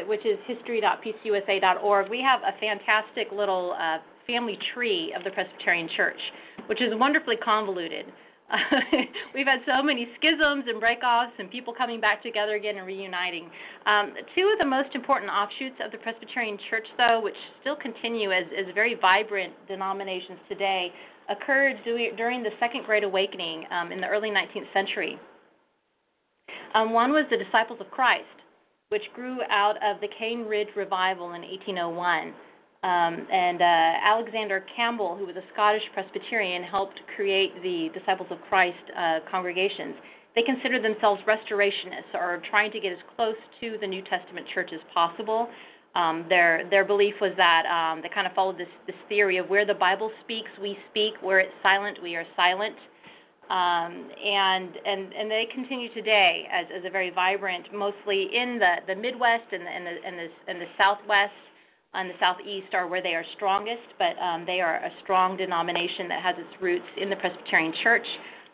[0.07, 2.09] which is history.pcusa.org.
[2.09, 6.19] We have a fantastic little uh, family tree of the Presbyterian Church
[6.67, 8.05] which is wonderfully convoluted.
[9.33, 13.49] we've had so many schisms and breakoffs and people coming back together again and reuniting.
[13.85, 18.31] Um, two of the most important offshoots of the Presbyterian Church, though, which still continue
[18.31, 20.91] as, as very vibrant denominations today,
[21.29, 25.17] occurred during the Second Great Awakening um, in the early 19th century.
[26.73, 28.25] Um, one was the Disciples of Christ,
[28.89, 32.33] which grew out of the Cane Ridge Revival in 1801.
[32.83, 33.65] Um, and uh,
[34.03, 39.93] Alexander Campbell, who was a Scottish Presbyterian, helped create the Disciples of Christ uh, congregations.
[40.33, 44.71] They considered themselves restorationists or trying to get as close to the New Testament church
[44.73, 45.47] as possible.
[45.93, 49.47] Um, their their belief was that um, they kind of followed this this theory of
[49.47, 51.13] where the Bible speaks, we speak.
[51.21, 52.77] Where it's silent, we are silent.
[53.49, 58.75] Um, and and and they continue today as, as a very vibrant, mostly in the,
[58.87, 61.33] the Midwest and the and the and the, and the Southwest
[61.93, 66.07] on the southeast are where they are strongest, but um, they are a strong denomination
[66.07, 68.05] that has its roots in the Presbyterian Church.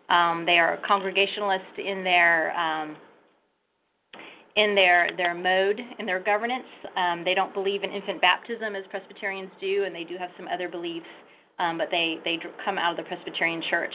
[0.10, 2.98] Um, they are congregationalist in their um,
[4.56, 6.66] in their their mode in their governance.
[6.96, 10.48] Um, they don't believe in infant baptism as Presbyterians do, and they do have some
[10.48, 11.06] other beliefs,
[11.60, 13.94] um, but they they come out of the Presbyterian Church.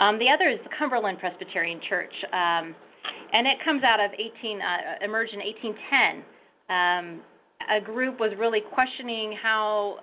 [0.00, 5.04] Um, the other is the Cumberland Presbyterian Church, and it comes out of 18 uh,
[5.04, 6.24] emerged in 1810.
[6.68, 7.20] Um,
[7.70, 9.98] a group was really questioning how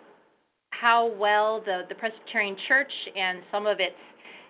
[0.72, 3.95] how well the, the Presbyterian Church and some of its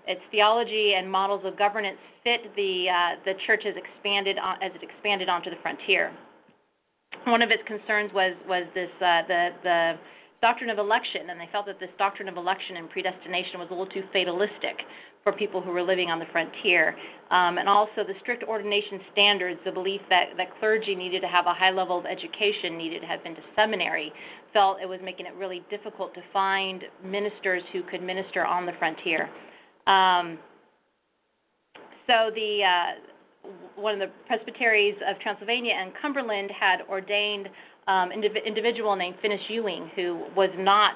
[0.08, 4.72] its theology and models of governance fit the uh, the church as expanded on, as
[4.76, 6.12] it expanded onto the frontier.
[7.26, 9.94] One of its concerns was was this uh, the the
[10.42, 13.74] doctrine of election, and they felt that this doctrine of election and predestination was a
[13.74, 14.78] little too fatalistic
[15.24, 16.96] for people who were living on the frontier.
[17.30, 21.46] Um, and also the strict ordination standards, the belief that, that clergy needed to have
[21.46, 24.14] a high level of education, needed to have been to seminary,
[24.54, 28.72] felt it was making it really difficult to find ministers who could minister on the
[28.80, 29.30] frontier.
[29.88, 30.40] Um,
[32.08, 37.48] so the uh, one of the presbyteries of Transylvania and Cumberland had ordained
[37.90, 40.94] um, indiv- individual named Finis Ewing, who was not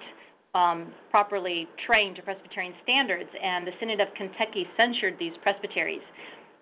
[0.54, 6.06] um, properly trained to Presbyterian standards, and the Synod of Kentucky censured these presbyteries.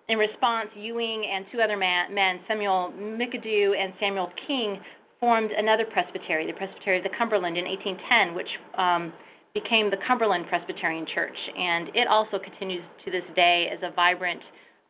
[0.08, 4.80] In response, Ewing and two other man, men, Samuel McAdoo and Samuel King,
[5.20, 9.12] formed another presbytery, the Presbytery of the Cumberland, in 1810, which um,
[9.54, 11.36] became the Cumberland Presbyterian Church.
[11.56, 14.40] And it also continues to this day as a vibrant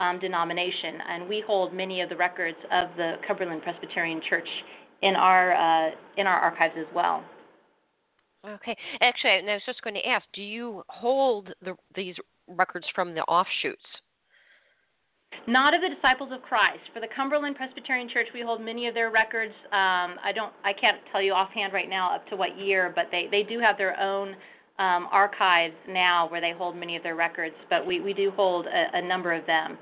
[0.01, 0.99] um, denomination.
[1.07, 4.49] And we hold many of the records of the Cumberland Presbyterian Church
[5.03, 7.23] in our uh, in our archives as well.
[8.49, 8.77] Okay.
[9.01, 12.17] Actually, I was just going to ask: Do you hold the, these
[12.49, 13.83] records from the offshoots?
[15.47, 16.83] Not of the Disciples of Christ.
[16.93, 19.55] For the Cumberland Presbyterian Church, we hold many of their records.
[19.67, 23.07] Um, I don't, I can't tell you offhand right now up to what year, but
[23.11, 24.37] they they do have their own
[24.79, 27.55] um, archives now where they hold many of their records.
[27.71, 29.79] But we we do hold a, a number of them.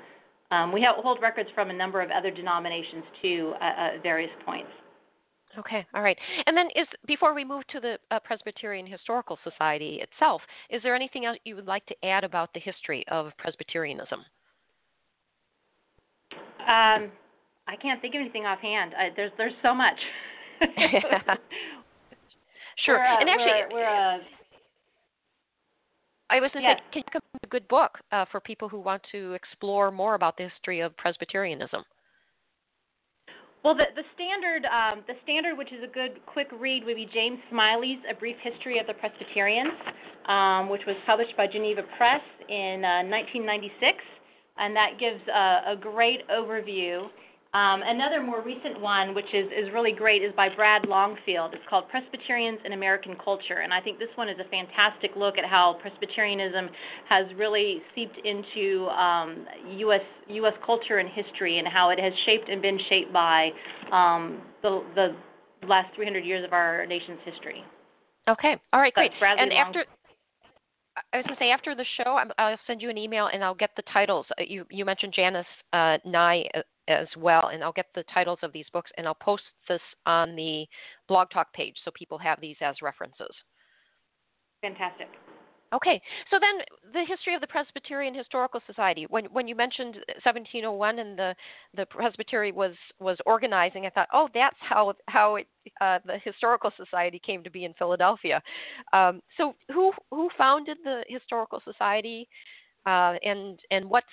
[0.50, 4.30] Um, we have, hold records from a number of other denominations too uh, at various
[4.44, 4.70] points.
[5.58, 6.16] Okay, all right.
[6.46, 10.40] And then, is before we move to the uh, Presbyterian Historical Society itself,
[10.70, 14.20] is there anything else you would like to add about the history of Presbyterianism?
[16.32, 17.10] Um,
[17.66, 18.94] I can't think of anything offhand.
[18.94, 19.98] Uh, there's there's so much.
[22.84, 24.18] sure, we're, and actually, we're, we're, uh,
[26.30, 26.78] I was going to yes.
[26.78, 29.32] say, can you come up with a good book uh, for people who want to
[29.32, 31.82] explore more about the history of Presbyterianism?
[33.62, 37.06] Well, the, the standard, um, the standard, which is a good quick read, would be
[37.12, 39.76] James Smylie's A Brief History of the Presbyterians,
[40.26, 43.98] um, which was published by Geneva Press in uh, 1996,
[44.56, 47.04] and that gives a, a great overview
[47.52, 51.52] um, another more recent one, which is, is really great, is by Brad Longfield.
[51.52, 55.36] It's called Presbyterians in American Culture, and I think this one is a fantastic look
[55.36, 56.68] at how Presbyterianism
[57.08, 59.46] has really seeped into um,
[59.78, 60.00] U.S.
[60.28, 60.54] U.S.
[60.64, 63.50] culture and history, and how it has shaped and been shaped by
[63.90, 65.16] um, the, the
[65.66, 67.64] last 300 years of our nation's history.
[68.28, 69.10] Okay, all right, great.
[69.20, 69.84] and after
[71.12, 73.42] I was going to say after the show, i will send you an email and
[73.44, 74.26] I'll get the titles.
[74.38, 78.38] Uh, you you mentioned Janice uh, Knight uh, as well, and I'll get the titles
[78.42, 80.66] of these books and I'll post this on the
[81.08, 83.34] blog talk page so people have these as references.
[84.62, 85.08] Fantastic.
[85.72, 89.06] Okay, so then the history of the Presbyterian Historical Society.
[89.08, 89.94] When when you mentioned
[90.24, 91.34] 1701 and the
[91.76, 95.46] the Presbytery was was organizing, I thought, oh, that's how how it,
[95.80, 98.42] uh, the Historical Society came to be in Philadelphia.
[98.92, 102.28] Um, so who who founded the Historical Society,
[102.86, 104.08] uh, and and what's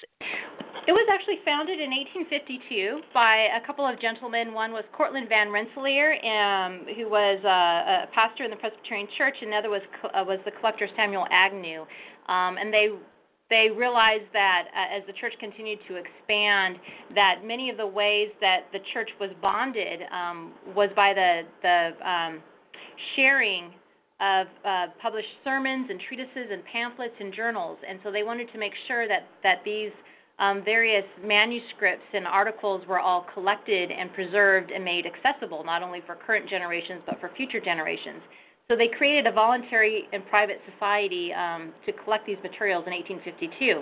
[0.88, 4.54] it was actually founded in 1852 by a couple of gentlemen.
[4.54, 9.36] One was Cortland Van Rensselaer, um, who was uh, a pastor in the Presbyterian Church,
[9.42, 11.82] and the other was uh, was the collector Samuel Agnew.
[12.32, 12.88] Um, and they
[13.50, 16.80] they realized that uh, as the church continued to expand,
[17.16, 22.10] that many of the ways that the church was bonded um, was by the the
[22.10, 22.42] um,
[23.18, 23.76] sharing
[24.24, 27.78] of uh, published sermons and treatises and pamphlets and journals.
[27.84, 29.92] And so they wanted to make sure that that these
[30.40, 36.02] um, various manuscripts and articles were all collected and preserved and made accessible, not only
[36.06, 38.22] for current generations but for future generations.
[38.70, 43.82] So they created a voluntary and private society um, to collect these materials in 1852.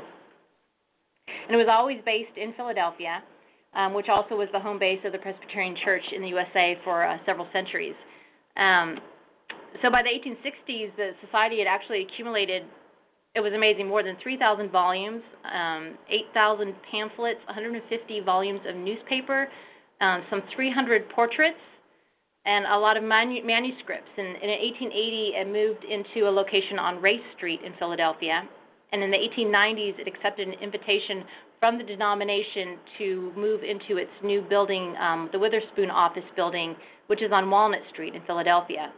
[1.27, 3.23] And it was always based in Philadelphia,
[3.73, 7.05] um, which also was the home base of the Presbyterian Church in the USA for
[7.05, 7.95] uh, several centuries.
[8.57, 8.99] Um,
[9.81, 12.63] so by the 1860s, the society had actually accumulated
[13.35, 13.87] it was amazing.
[13.87, 19.49] More than 3,000 volumes, um, 8,000 pamphlets, 150 volumes of newspaper,
[19.99, 21.59] um, some 300 portraits,
[22.45, 24.09] and a lot of manu- manuscripts.
[24.17, 28.47] And, in 1880, it moved into a location on Race Street in Philadelphia.
[28.93, 31.25] And in the 1890s, it accepted an invitation
[31.59, 36.75] from the denomination to move into its new building, um, the Witherspoon Office Building,
[37.07, 38.93] which is on Walnut Street in Philadelphia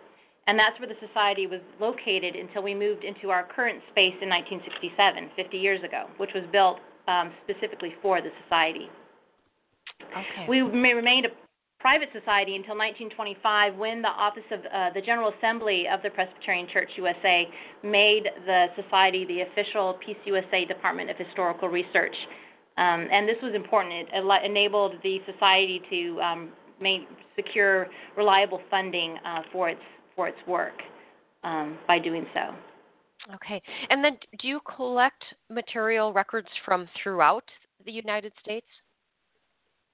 [0.47, 4.29] and that's where the society was located until we moved into our current space in
[4.29, 8.89] 1967, 50 years ago, which was built um, specifically for the society.
[10.11, 10.47] Okay.
[10.47, 11.29] We remained a
[11.79, 16.67] private society until 1925 when the Office of uh, the General Assembly of the Presbyterian
[16.71, 17.47] Church USA
[17.83, 22.15] made the society the official PCUSA Department of Historical Research.
[22.77, 24.09] Um, and this was important.
[24.13, 29.81] It enabled the society to um, main, secure reliable funding uh, for its
[30.17, 30.73] for its work
[31.45, 32.53] um, by doing so.
[33.35, 33.61] Okay.
[33.89, 37.45] And then do you collect material records from throughout
[37.85, 38.67] the United States?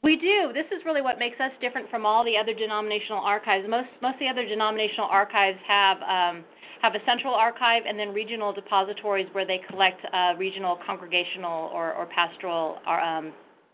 [0.01, 0.51] We do.
[0.53, 3.65] This is really what makes us different from all the other denominational archives.
[3.69, 6.43] Most most of the other denominational archives have um,
[6.81, 11.93] have a central archive and then regional depositories where they collect uh, regional congregational or,
[11.93, 13.31] or pastoral um,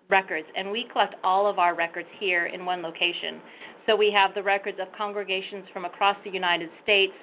[0.10, 0.48] records.
[0.56, 3.42] And we collect all of our records here in one location.
[3.86, 7.14] So we have the records of congregations from across the United States.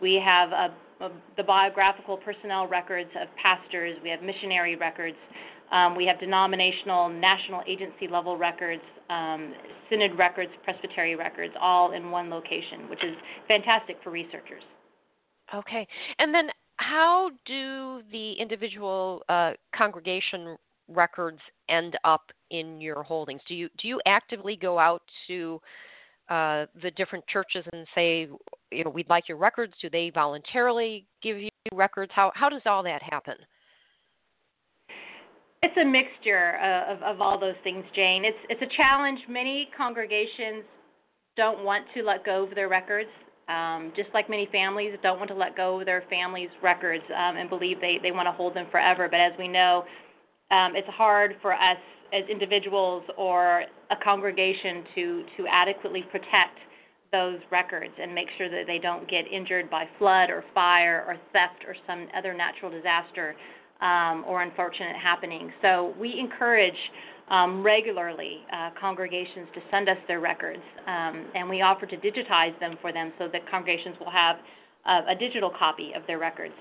[0.00, 0.74] We have a,
[1.04, 3.96] a, the biographical personnel records of pastors.
[4.02, 5.16] We have missionary records.
[5.72, 9.52] Um, we have denominational, national agency level records, um,
[9.90, 13.16] synod records, presbytery records, all in one location, which is
[13.48, 14.62] fantastic for researchers.
[15.54, 15.86] Okay.
[16.18, 20.56] And then how do the individual uh, congregation
[20.88, 23.40] records end up in your holdings?
[23.48, 25.60] Do you do you actively go out to
[26.28, 28.28] uh, the different churches and say,
[28.70, 29.74] you know, we'd like your records?
[29.80, 32.12] Do they voluntarily give you records?
[32.14, 33.36] How how does all that happen?
[35.62, 38.24] It's a mixture of, of all those things, Jane.
[38.24, 39.20] It's it's a challenge.
[39.28, 40.64] Many congregations
[41.36, 43.10] don't want to let go of their records,
[43.48, 47.36] um, just like many families don't want to let go of their families' records um,
[47.36, 49.08] and believe they they want to hold them forever.
[49.10, 49.84] But as we know,
[50.50, 51.78] um, it's hard for us
[52.12, 56.58] as individuals or a congregation to to adequately protect
[57.12, 61.16] those records and make sure that they don't get injured by flood or fire or
[61.32, 63.34] theft or some other natural disaster
[63.80, 65.52] um, or unfortunate happening.
[65.62, 66.74] So we encourage
[67.28, 72.58] um, regularly uh, congregations to send us their records, um, and we offer to digitize
[72.60, 74.36] them for them so that congregations will have
[75.08, 76.54] a digital copy of their records.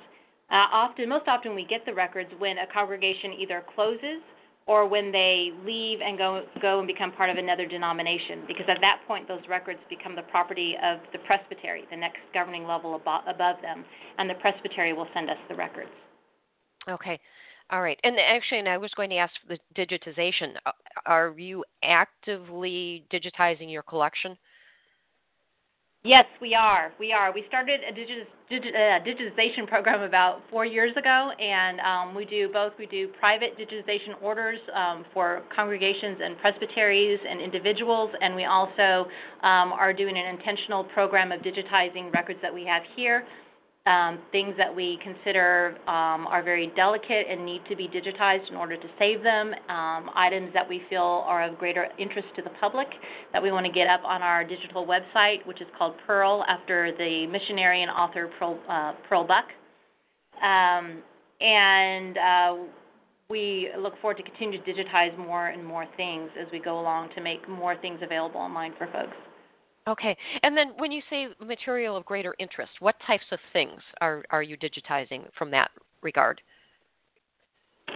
[0.51, 4.21] Uh, often, most often, we get the records when a congregation either closes
[4.67, 8.77] or when they leave and go go and become part of another denomination because at
[8.81, 13.21] that point those records become the property of the presbytery the next governing level above,
[13.27, 13.85] above them
[14.17, 15.91] and the presbytery will send us the records.
[16.89, 17.19] Okay.
[17.71, 17.99] All right.
[18.03, 20.53] And actually and i was going to ask the digitization.
[20.65, 20.71] Uh,
[21.05, 24.37] are you actively digitizing your collection
[26.05, 26.93] Yes, we are.
[26.99, 27.33] We are.
[27.33, 32.25] We started a digit, digit, uh, digitization program about four years ago, and um, we
[32.25, 32.73] do both.
[32.77, 39.09] We do private digitization orders um, for congregations and presbyteries and individuals, and we also
[39.41, 43.25] um, are doing an intentional program of digitizing records that we have here
[43.85, 48.55] um, things that we consider um, are very delicate and need to be digitized in
[48.55, 52.49] order to save them, um, items that we feel are of greater interest to the
[52.59, 52.87] public
[53.31, 56.93] that we want to get up on our digital website, which is called Pearl, after
[56.97, 59.45] the missionary and author Pearl, uh, Pearl Buck.
[60.41, 61.03] Um,
[61.39, 62.55] and uh,
[63.29, 67.09] we look forward to continue to digitize more and more things as we go along
[67.15, 69.15] to make more things available online for folks.
[69.87, 70.17] Okay.
[70.43, 74.41] And then when you say material of greater interest, what types of things are, are
[74.41, 75.69] you digitizing from that
[76.01, 76.41] regard?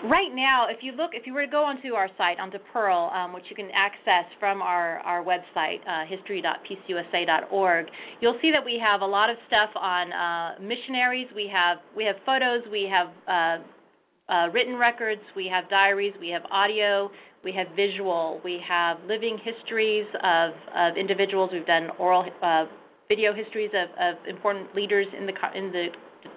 [0.03, 3.11] Right now, if you look, if you were to go onto our site, onto Pearl,
[3.13, 7.85] um, which you can access from our, our website, uh, history.pcusa.org,
[8.21, 11.27] you'll see that we have a lot of stuff on uh, missionaries.
[11.35, 16.29] We have we have photos, we have uh, uh written records, we have diaries, we
[16.29, 17.11] have audio,
[17.43, 21.51] we have visual, we have living histories of, of individuals.
[21.53, 22.65] We've done oral uh,
[23.07, 25.87] video histories of, of important leaders in the in the,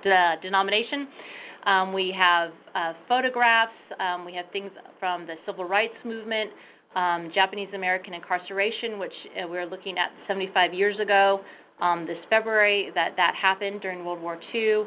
[0.05, 1.09] the denomination.
[1.66, 3.72] Um, we have uh, photographs.
[4.00, 6.50] Um, we have things from the civil rights movement,
[6.96, 11.40] um, Japanese American incarceration, which uh, we are looking at 75 years ago.
[11.80, 14.84] Um, this February, that that happened during World War II.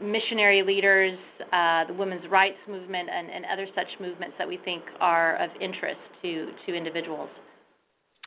[0.00, 1.18] Missionary leaders,
[1.52, 5.50] uh, the women's rights movement, and, and, other such movements that we think are of
[5.60, 7.28] interest to, to individuals.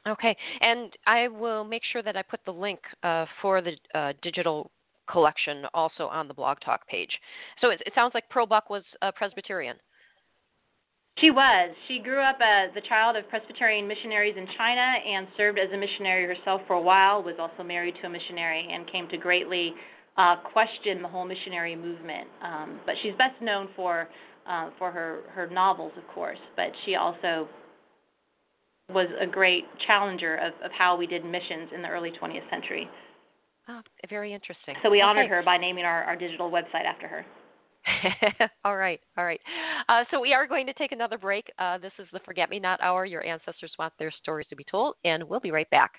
[0.07, 4.13] Okay, and I will make sure that I put the link uh, for the uh,
[4.21, 4.71] digital
[5.09, 7.11] collection also on the Blog Talk page.
[7.61, 9.77] So it, it sounds like Pearl Buck was a Presbyterian.
[11.19, 11.69] She was.
[11.87, 15.77] She grew up as the child of Presbyterian missionaries in China and served as a
[15.77, 19.73] missionary herself for a while, was also married to a missionary, and came to greatly
[20.17, 22.27] uh, question the whole missionary movement.
[22.43, 24.09] Um, but she's best known for
[24.47, 26.39] uh, for her her novels, of course.
[26.55, 27.47] But she also
[28.89, 32.89] was a great challenger of, of how we did missions in the early 20th century.
[33.69, 34.75] Oh, very interesting.
[34.83, 35.03] So we okay.
[35.03, 37.25] honored her by naming our, our digital website after her.
[38.65, 39.39] all right, all right.
[39.87, 41.51] Uh, so we are going to take another break.
[41.57, 43.05] Uh, this is the Forget Me Not Hour.
[43.05, 45.91] Your ancestors want their stories to be told, and we'll be right back.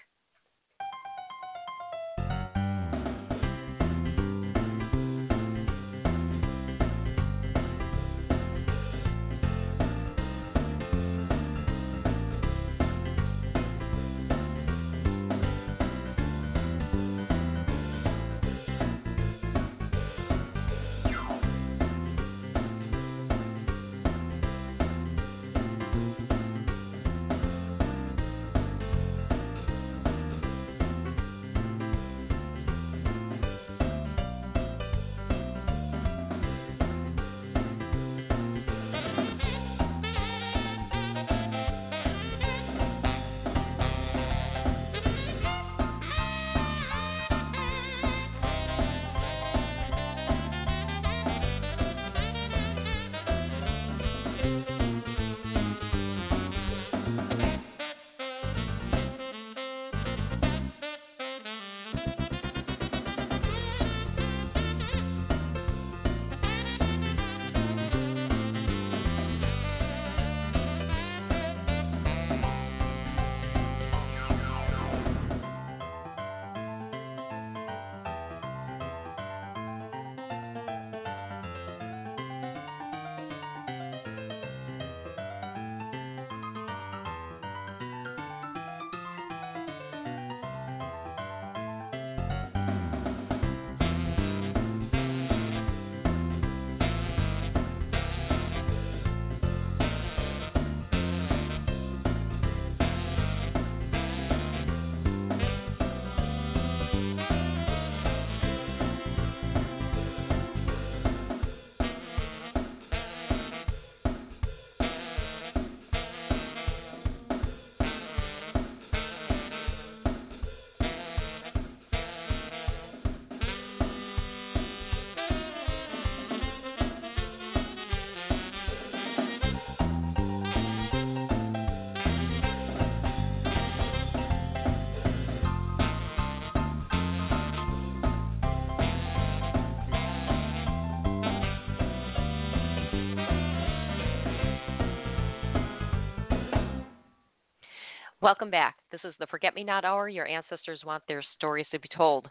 [148.23, 148.77] Welcome back.
[148.93, 150.09] This is the Forget Me Not Hour.
[150.09, 152.29] Your ancestors want their stories to be told.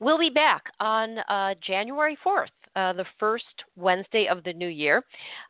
[0.00, 3.44] We'll be back on uh, January 4th, uh, the first
[3.76, 5.04] Wednesday of the new year.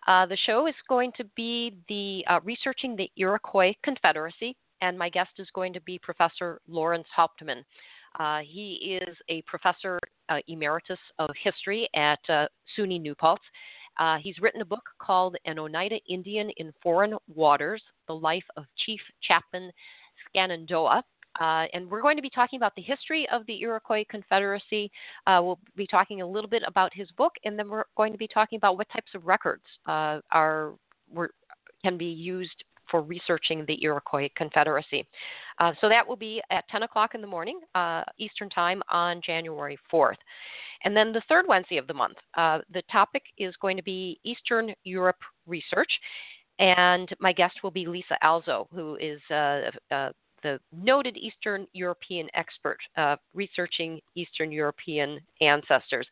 [0.08, 5.08] Uh, the show is going to be the uh, researching the Iroquois Confederacy, and my
[5.08, 7.62] guest is going to be Professor Lawrence Hauptman.
[8.18, 12.18] Uh, he is a professor uh, emeritus of history at
[12.76, 13.44] SUNY New Paltz.
[13.98, 18.64] Uh, he's written a book called An Oneida Indian in Foreign Waters The Life of
[18.84, 19.70] Chief Chapman
[20.34, 21.02] Shenandoah.
[21.40, 24.90] Uh, and we're going to be talking about the history of the Iroquois Confederacy.
[25.26, 28.18] Uh, we'll be talking a little bit about his book, and then we're going to
[28.18, 30.72] be talking about what types of records uh, are
[31.12, 31.30] were,
[31.84, 35.06] can be used for researching the Iroquois Confederacy.
[35.58, 39.20] Uh, so that will be at 10 o'clock in the morning uh, Eastern Time on
[39.24, 40.16] January 4th.
[40.84, 44.20] And then the third Wednesday of the month, uh, the topic is going to be
[44.24, 45.90] Eastern Europe research.
[46.58, 50.10] And my guest will be Lisa Alzo, who is uh, uh,
[50.42, 56.06] the noted Eastern European expert uh, researching Eastern European ancestors.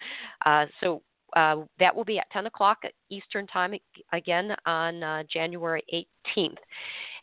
[0.81, 1.03] so
[1.35, 2.79] uh, that will be at 10 o'clock
[3.11, 3.75] Eastern Time
[4.13, 5.83] again on uh, January
[6.37, 6.57] 18th.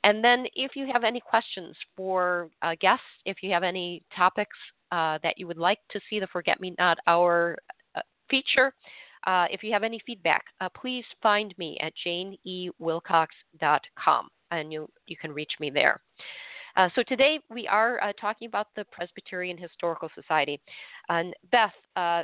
[0.03, 4.57] And then, if you have any questions for uh, guests, if you have any topics
[4.91, 7.57] uh, that you would like to see the Forget Me Not Hour
[7.95, 8.73] uh, feature,
[9.27, 10.43] if you have any feedback,
[10.75, 16.01] please find me at janeewilcox.com and you, you can reach me there.
[16.77, 20.59] Uh, so today we are uh, talking about the Presbyterian Historical Society.
[21.09, 22.23] And Beth, uh,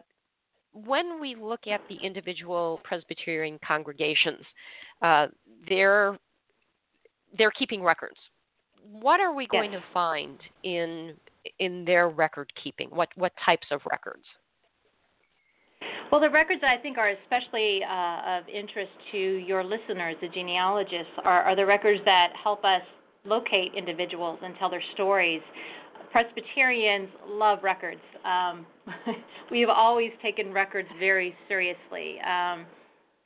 [0.86, 4.44] when we look at the individual Presbyterian congregations,
[5.02, 5.28] uh,
[5.68, 6.18] they're
[7.38, 8.18] they're keeping records.
[8.92, 9.82] What are we going yes.
[9.82, 11.14] to find in
[11.60, 12.90] in their record keeping?
[12.90, 14.24] What what types of records?
[16.12, 20.30] Well, the records that I think are especially uh, of interest to your listeners, the
[20.30, 22.82] genealogists, are, are the records that help us
[23.26, 25.42] locate individuals and tell their stories.
[26.12, 28.02] Presbyterians love records.
[28.26, 28.66] Um,
[29.52, 32.20] we've always taken records very seriously.
[32.22, 32.66] Um,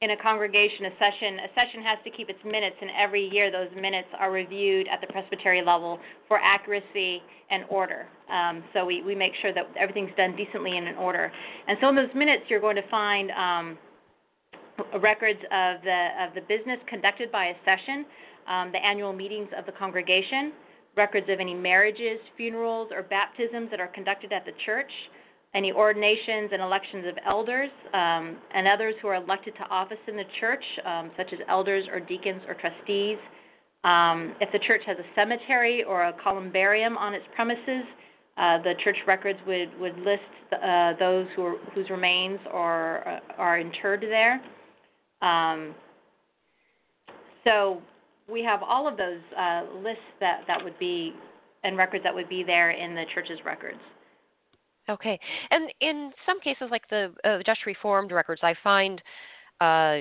[0.02, 3.52] in a congregation, a session, a session has to keep its minutes, and every year
[3.52, 7.22] those minutes are reviewed at the presbytery level for accuracy
[7.52, 8.08] and order.
[8.32, 11.32] Um, so we, we make sure that everything's done decently and in order.
[11.68, 13.78] And so in those minutes, you're going to find um,
[15.02, 18.06] records of the of the business conducted by a session,
[18.48, 20.52] um, the annual meetings of the congregation,
[20.96, 24.92] records of any marriages, funerals, or baptisms that are conducted at the church,
[25.54, 30.16] any ordinations and elections of elders, um, and others who are elected to office in
[30.16, 33.18] the church, um, such as elders or deacons or trustees.
[33.84, 37.84] Um, if the church has a cemetery or a columbarium on its premises,
[38.38, 40.22] uh, the church records would, would list
[40.54, 44.42] uh, those who are, whose remains are, uh, are interred there.
[45.22, 45.76] Um,
[47.44, 47.82] so
[48.32, 51.14] we have all of those uh, lists that, that would be
[51.64, 53.80] and records that would be there in the church's records.
[54.90, 55.20] Okay,
[55.52, 59.02] and in some cases, like the uh, Dutch Reformed records, I find
[59.62, 59.98] uh,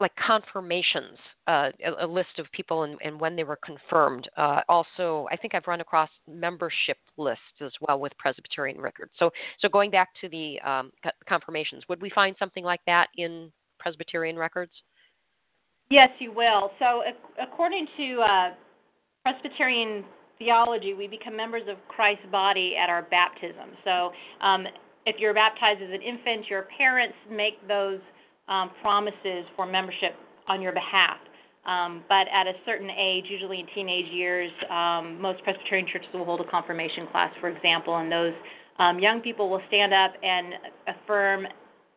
[0.00, 1.18] like confirmations,
[1.48, 4.28] uh, a, a, list of people and, and, when they were confirmed.
[4.36, 9.12] Uh, also, I think I've run across membership lists as well with Presbyterian records.
[9.18, 10.92] So, so going back to the um,
[11.28, 14.72] confirmations, would we find something like that in Presbyterian records?
[15.90, 16.70] Yes, you will.
[16.78, 17.02] So,
[17.40, 18.48] according to uh,
[19.24, 20.04] Presbyterian
[20.38, 23.76] theology, we become members of Christ's body at our baptism.
[23.84, 24.10] So,
[24.44, 24.66] um,
[25.04, 28.00] if you're baptized as an infant, your parents make those
[28.48, 30.14] um, promises for membership
[30.48, 31.18] on your behalf.
[31.64, 36.24] Um, but at a certain age, usually in teenage years, um, most Presbyterian churches will
[36.24, 38.32] hold a confirmation class, for example, and those
[38.78, 40.54] um, young people will stand up and
[40.88, 41.46] affirm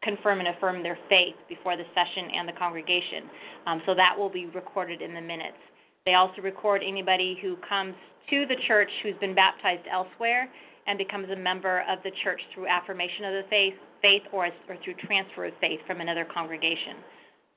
[0.06, 3.24] confirm and affirm their faith before the session and the congregation.
[3.66, 5.58] Um, so that will be recorded in the minutes.
[6.06, 7.96] They also record anybody who comes
[8.30, 10.48] to the church who's been baptized elsewhere
[10.88, 14.78] and becomes a member of the church through affirmation of the faith, faith or, or
[14.84, 16.98] through transfer of faith from another congregation.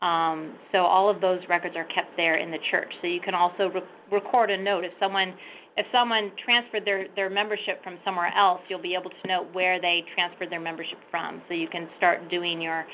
[0.01, 2.93] Um, so all of those records are kept there in the church.
[3.03, 5.35] So you can also re- record a note if someone
[5.79, 9.81] if someone transferred their, their membership from somewhere else, you'll be able to know where
[9.81, 11.41] they transferred their membership from.
[11.49, 12.85] So you can start doing your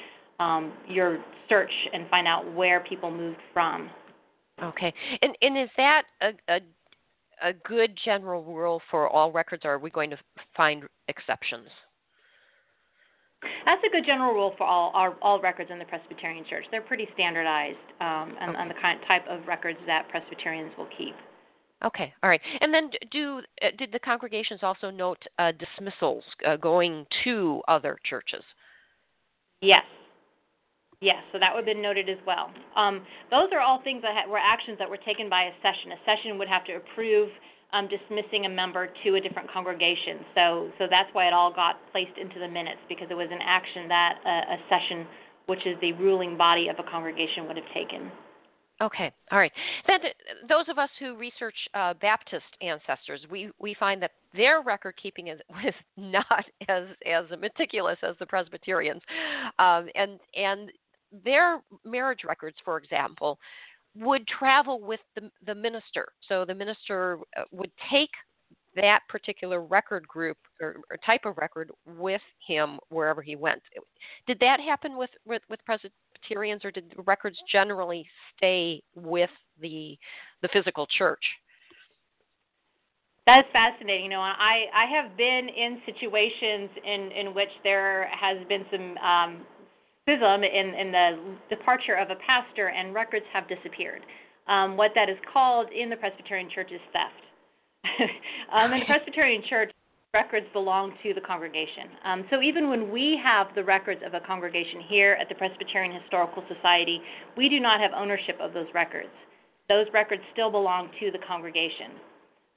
[0.41, 3.89] um, your search and find out where people moved from.
[4.62, 6.61] Okay, and and is that a, a
[7.43, 10.18] a good general rule for all records, or are we going to
[10.57, 11.68] find exceptions?
[13.64, 16.64] That's a good general rule for all all, all records in the Presbyterian Church.
[16.70, 18.59] They're pretty standardized um, on, okay.
[18.59, 21.14] on the kind type of records that Presbyterians will keep.
[21.85, 22.41] Okay, all right.
[22.61, 27.99] And then do uh, did the congregations also note uh, dismissals uh, going to other
[28.09, 28.43] churches?
[29.61, 29.83] Yes.
[31.01, 32.51] Yes, so that would have been noted as well.
[32.77, 35.93] Um, those are all things that ha- were actions that were taken by a session.
[35.93, 37.29] A session would have to approve
[37.75, 40.25] um, dismissing a member to a different congregation.
[40.35, 43.43] So, so that's why it all got placed into the minutes because it was an
[43.45, 45.07] action that a, a session,
[45.45, 48.11] which is the ruling body of a congregation, would have taken.
[48.85, 49.53] Okay, all right.
[49.87, 50.01] Then
[50.47, 55.28] those of us who research uh, Baptist ancestors, we, we find that their record keeping
[55.28, 59.01] is, is not as as meticulous as the Presbyterians,
[59.59, 60.70] um, and and
[61.24, 63.39] their marriage records, for example,
[63.97, 66.09] would travel with the the minister.
[66.28, 68.11] So the minister uh, would take
[68.76, 73.62] that particular record group or, or, type of record with him wherever he went.
[74.26, 75.64] Did that happen with with, with
[76.25, 78.07] Presbyterians, or did the records generally
[78.37, 79.97] stay with the
[80.43, 81.22] the physical church?
[83.27, 84.05] That's fascinating.
[84.05, 88.99] You know, I I have been in situations in in which there has been some
[88.99, 89.47] um,
[90.03, 94.03] schism in in the departure of a pastor, and records have disappeared.
[94.47, 97.25] Um, what that is called in the Presbyterian Church is theft.
[98.53, 99.72] um, in the Presbyterian Church,
[100.15, 101.91] records belong to the congregation.
[102.05, 106.01] Um, so even when we have the records of a congregation here at the Presbyterian
[106.01, 107.01] Historical Society,
[107.37, 109.11] we do not have ownership of those records.
[109.69, 111.99] Those records still belong to the congregation.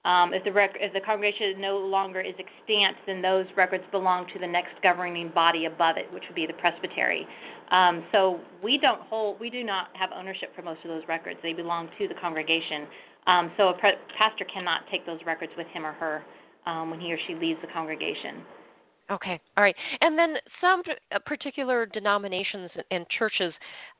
[0.06, 4.28] Um, if, the rec- if the congregation no longer is extant, then those records belong
[4.34, 7.28] to the next governing body above it, which would be the presbytery.
[7.72, 11.40] Um, so we don't hold, we do not have ownership for most of those records.
[11.44, 12.88] They belong to the congregation.
[13.26, 16.24] Um, so a pre- pastor cannot take those records with him or her
[16.68, 18.44] um, when he or she leaves the congregation.
[19.10, 19.76] Okay, all right.
[20.02, 20.84] And then some
[21.16, 23.54] uh, particular denominations and churches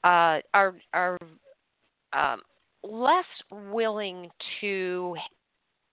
[0.04, 1.18] uh, are are
[2.14, 2.42] um,
[2.84, 4.30] less willing
[4.62, 5.16] to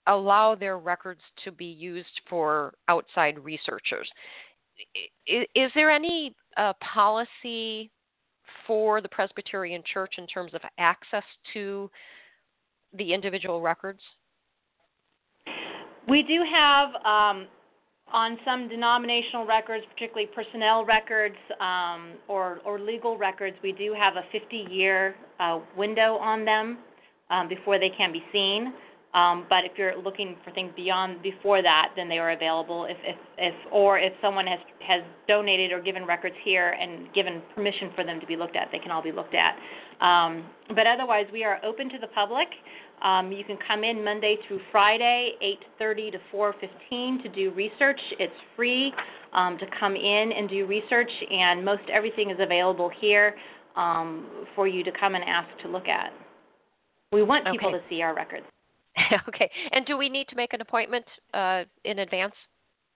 [0.09, 4.09] allow their records to be used for outside researchers.
[5.27, 7.91] Is, there any uh, policy
[8.67, 11.23] for the Presbyterian Church in terms of access
[11.55, 11.91] to
[12.93, 14.01] the individual records?
[16.09, 17.47] We do have um,
[18.13, 24.15] on some denominational records, particularly personnel records um, or, or legal records, we do have
[24.17, 26.79] a 50 year uh, window on them
[27.31, 28.73] um, before they can be seen.
[29.15, 32.87] Um, but if you're looking for things beyond before that, then they are available.
[32.91, 37.41] If, if, if or if someone has has donated or given records here and given
[37.55, 39.55] permission for them to be looked at, they can all be looked at.
[40.05, 40.45] Um,
[40.75, 42.49] but otherwise, we are open to the public.
[43.05, 45.33] Um, you can come in Monday through Friday,
[45.79, 48.01] 8:30 to 4:15 to do research.
[48.19, 48.93] It's free
[49.35, 53.37] um, to come in and do research, and most everything is available here
[53.77, 56.13] um, for you to come and ask to look at.
[57.13, 57.79] We want people okay.
[57.79, 58.47] to see our records.
[59.29, 59.51] okay.
[59.73, 62.35] And do we need to make an appointment uh, in advance?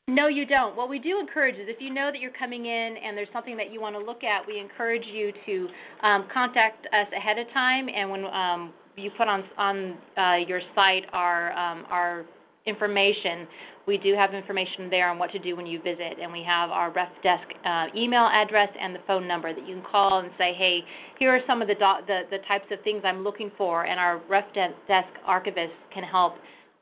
[0.09, 0.75] No, you don't.
[0.75, 3.59] What we do encourage is if you know that you're coming in and there's something
[3.59, 5.69] that you want to look at, we encourage you to
[6.03, 7.89] um, contact us ahead of time.
[7.95, 12.25] And when um, you put on on uh, your site our um, our
[12.67, 13.47] information,
[13.87, 16.71] we do have information there on what to do when you visit, and we have
[16.71, 20.31] our ref desk uh, email address and the phone number that you can call and
[20.37, 20.81] say, hey,
[21.19, 23.99] here are some of the, do- the, the types of things I'm looking for, and
[23.99, 26.35] our ref desk archivist can help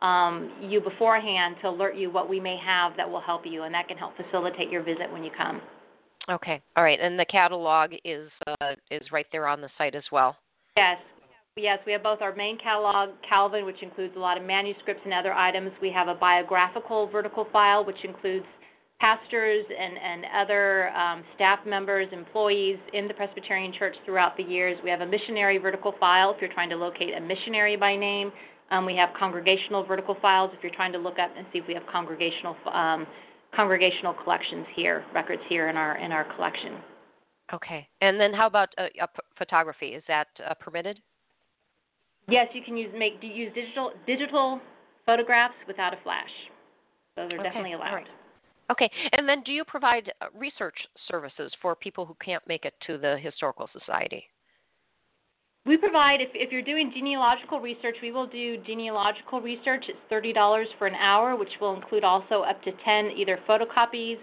[0.03, 3.73] um, you beforehand to alert you what we may have that will help you, and
[3.73, 5.61] that can help facilitate your visit when you come.
[6.29, 10.03] Okay, all right, and the catalog is uh, is right there on the site as
[10.11, 10.37] well.
[10.77, 10.99] Yes,
[11.59, 15.15] Yes, we have both our main catalog, Calvin, which includes a lot of manuscripts and
[15.15, 15.71] other items.
[15.81, 18.45] We have a biographical vertical file, which includes
[19.01, 24.79] pastors and, and other um, staff members, employees in the Presbyterian Church throughout the years.
[24.85, 28.33] We have a missionary vertical file if you're trying to locate a missionary by name.
[28.71, 31.67] Um, we have congregational vertical files if you're trying to look up and see if
[31.67, 33.07] we have congregational um,
[33.55, 36.75] congregational collections here, records here in our in our collection.
[37.55, 39.07] Okay, and then how about uh,
[39.39, 39.89] photography?
[39.89, 40.99] Is that uh, permitted?
[42.29, 44.61] Yes, you can use make use digital digital
[45.05, 46.31] photographs without a flash.
[47.17, 47.43] Those are okay.
[47.45, 47.95] definitely allowed.
[47.95, 48.07] Right.
[48.71, 50.75] Okay, and then do you provide uh, research
[51.09, 54.25] services for people who can't make it to the historical society?
[55.65, 59.85] We provide if if you're doing genealogical research, we will do genealogical research.
[59.89, 64.19] It's thirty dollars for an hour, which will include also up to ten either photocopies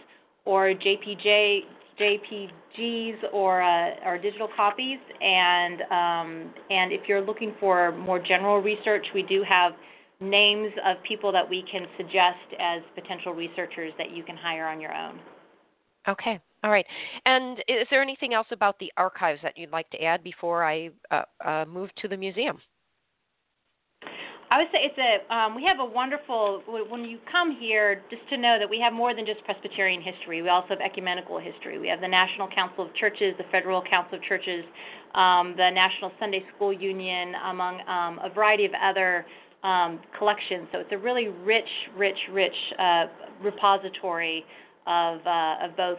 [0.45, 1.61] or JPJ
[1.99, 4.99] JPGs or uh, or digital copies.
[5.21, 9.73] And um, and if you're looking for more general research, we do have
[10.19, 14.79] names of people that we can suggest as potential researchers that you can hire on
[14.79, 15.19] your own.
[16.07, 16.39] Okay.
[16.63, 16.85] All right.
[17.25, 20.89] And is there anything else about the archives that you'd like to add before I
[21.11, 22.57] uh, uh, move to the museum?
[24.53, 28.21] I would say it's a um, we have a wonderful when you come here just
[28.29, 30.43] to know that we have more than just Presbyterian history.
[30.43, 31.79] We also have ecumenical history.
[31.79, 34.63] We have the National Council of Churches, the Federal Council of Churches,
[35.15, 39.25] um, the National Sunday School Union, among um, a variety of other
[39.63, 40.67] um, collection.
[40.71, 43.05] So it's a really rich, rich, rich uh,
[43.41, 44.45] repository
[44.85, 45.97] of of both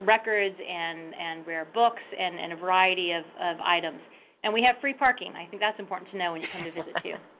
[0.00, 4.00] records and, and rare books and, and a variety of, of items.
[4.42, 5.34] And we have free parking.
[5.36, 7.16] I think that's important to know when you come to visit too.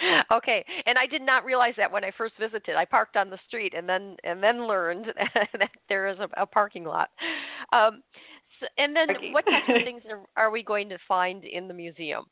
[0.32, 2.76] okay, and I did not realize that when I first visited.
[2.76, 5.06] I parked on the street and then and then learned
[5.58, 7.08] that there is a, a parking lot.
[7.72, 8.02] Um,
[8.60, 9.32] so, and then, parking.
[9.32, 12.24] what types of things are, are we going to find in the museum?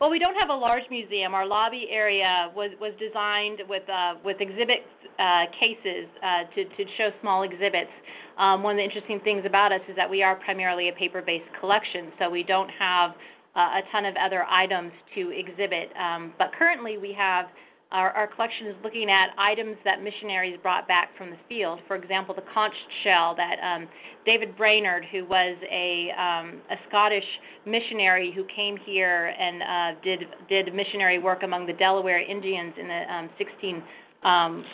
[0.00, 1.34] Well, we don't have a large museum.
[1.34, 4.86] Our lobby area was was designed with uh, with exhibit
[5.18, 7.90] uh, cases uh, to to show small exhibits.
[8.38, 11.50] Um, one of the interesting things about us is that we are primarily a paper-based
[11.58, 13.10] collection, so we don't have
[13.54, 15.90] a ton of other items to exhibit.
[15.96, 17.46] Um, but currently, we have
[17.90, 21.80] our, our, collection is looking at items that missionaries brought back from the field.
[21.88, 23.88] For example, the conch shell that um,
[24.26, 27.24] David Brainerd, who was a, um, a Scottish
[27.64, 32.88] missionary who came here and uh, did did missionary work among the Delaware Indians in
[32.88, 33.82] the um, 16
[34.22, 34.64] um,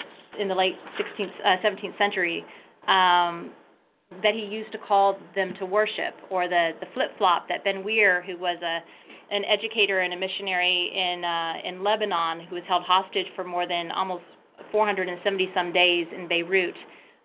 [0.41, 2.45] in the late 16th uh, 17th century.
[4.23, 7.85] That he used to call them to worship, or the the flip flop that Ben
[7.85, 8.81] Weir, who was a
[9.35, 13.67] an educator and a missionary in uh, in Lebanon who was held hostage for more
[13.67, 14.25] than almost
[14.71, 16.75] 470 some days in Beirut.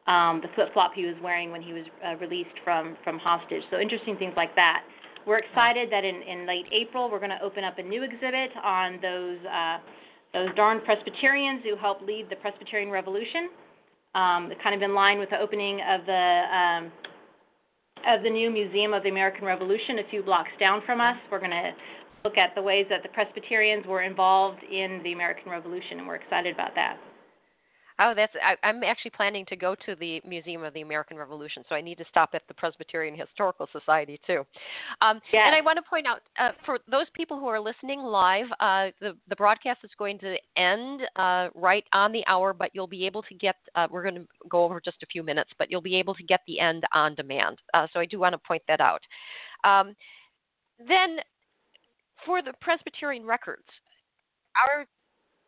[0.08, 3.64] Um, the flip flop he was wearing when he was uh, released from from hostage.
[3.70, 4.84] So interesting things like that.
[5.28, 8.52] We're excited that in, in late April we're going to open up a new exhibit
[8.64, 9.78] on those uh,
[10.34, 13.50] those darn Presbyterians who helped lead the Presbyterian Revolution.
[14.16, 16.92] Um, kind of in line with the opening of the um,
[18.08, 21.16] of the new Museum of the American Revolution a few blocks down from us.
[21.32, 21.72] We're going to
[22.24, 26.16] look at the ways that the Presbyterians were involved in the American Revolution, and we're
[26.16, 26.98] excited about that.
[28.00, 31.64] Oh, that's I, I'm actually planning to go to the Museum of the American Revolution,
[31.68, 34.46] so I need to stop at the Presbyterian Historical Society too.
[35.02, 35.44] Um, yes.
[35.46, 38.88] And I want to point out uh, for those people who are listening live, uh,
[39.02, 43.06] the the broadcast is going to end uh, right on the hour, but you'll be
[43.06, 43.56] able to get.
[43.76, 46.24] Uh, we're going to go over just a few minutes, but you'll be able to
[46.24, 47.58] get the end on demand.
[47.74, 49.02] Uh, so I do want to point that out.
[49.66, 49.94] Um,
[50.88, 51.18] then,
[52.26, 53.68] for the Presbyterian records,
[54.56, 54.86] are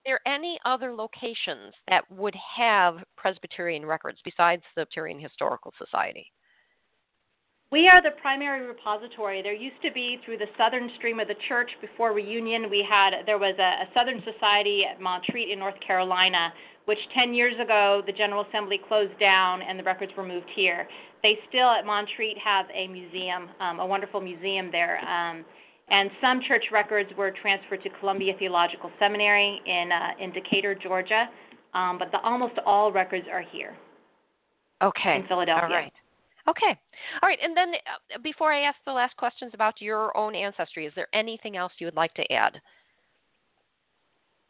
[0.05, 6.31] there any other locations that would have Presbyterian records besides the Presbyterian Historical Society?
[7.71, 9.41] We are the primary repository.
[9.41, 12.69] There used to be through the southern stream of the church before reunion.
[12.69, 16.51] We had there was a, a Southern Society at Montreat in North Carolina,
[16.83, 20.85] which 10 years ago the General Assembly closed down and the records were moved here.
[21.23, 24.99] They still at Montreat have a museum, um, a wonderful museum there.
[25.07, 25.45] Um,
[25.91, 31.29] and some church records were transferred to Columbia Theological Seminary in uh, in Decatur, Georgia.
[31.73, 33.75] Um, but the, almost all records are here.
[34.81, 35.17] Okay.
[35.17, 35.63] In Philadelphia.
[35.63, 35.93] All right.
[36.49, 36.79] Okay.
[37.21, 37.37] All right.
[37.41, 41.07] And then uh, before I ask the last questions about your own ancestry, is there
[41.13, 42.59] anything else you would like to add?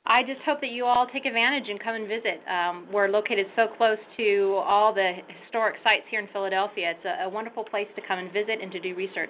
[0.06, 2.42] I just hope that you all take advantage and come and visit.
[2.50, 5.14] Um, we're located so close to all the
[5.44, 6.94] historic sites here in Philadelphia.
[6.96, 9.30] It's a, a wonderful place to come and visit and to do research.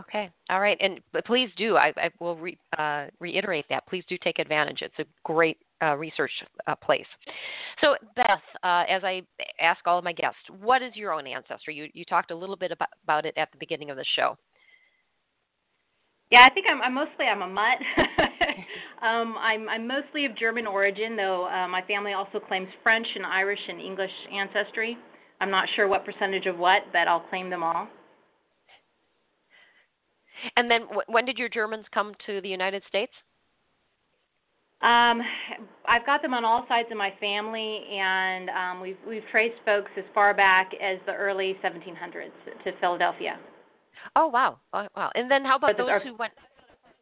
[0.00, 0.30] Okay.
[0.48, 0.78] All right.
[0.80, 1.76] And please do.
[1.76, 3.86] I, I will re, uh, reiterate that.
[3.86, 4.78] Please do take advantage.
[4.80, 6.30] It's a great uh, research
[6.66, 7.06] uh, place.
[7.80, 8.26] So, Beth,
[8.62, 9.22] uh, as I
[9.60, 11.74] ask all of my guests, what is your own ancestry?
[11.74, 14.36] You you talked a little bit about, about it at the beginning of the show.
[16.30, 17.78] Yeah, I think I'm, I'm mostly I'm a mutt.
[19.02, 23.26] um, I'm I'm mostly of German origin, though uh, my family also claims French and
[23.26, 24.96] Irish and English ancestry.
[25.40, 27.88] I'm not sure what percentage of what, but I'll claim them all.
[30.56, 33.12] And then w- when did your Germans come to the United States?
[34.82, 35.20] Um,
[35.86, 39.90] I've got them on all sides of my family, and um, we've we've traced folks
[39.98, 42.30] as far back as the early 1700s
[42.64, 43.38] to Philadelphia.
[44.16, 45.10] Oh wow, oh, wow!
[45.14, 46.32] And then how about those our, who went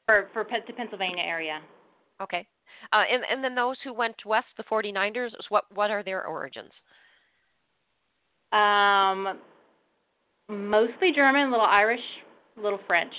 [0.07, 1.61] for for the Pennsylvania area?
[2.20, 2.49] Okay,
[2.93, 5.30] uh, and and then those who went west, the 49ers.
[5.49, 6.72] What what are their origins?
[8.51, 9.39] Um,
[10.49, 12.01] mostly German, little Irish,
[12.63, 13.13] little French.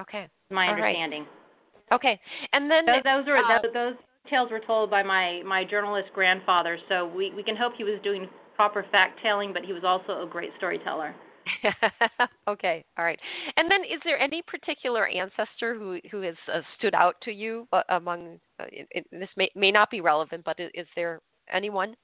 [0.00, 0.28] Okay.
[0.50, 1.22] My All understanding.
[1.22, 1.94] Right.
[1.94, 2.20] Okay.
[2.52, 3.94] And then those, those were uh, those, those
[4.28, 8.00] tales were told by my my journalist grandfather, so we we can hope he was
[8.02, 11.14] doing proper fact telling, but he was also a great storyteller.
[12.48, 13.18] okay, all right.
[13.56, 17.68] And then, is there any particular ancestor who who has uh, stood out to you
[17.72, 18.38] uh, among?
[18.58, 21.20] Uh, it, it, this may may not be relevant, but is, is, there
[21.52, 21.94] anyone?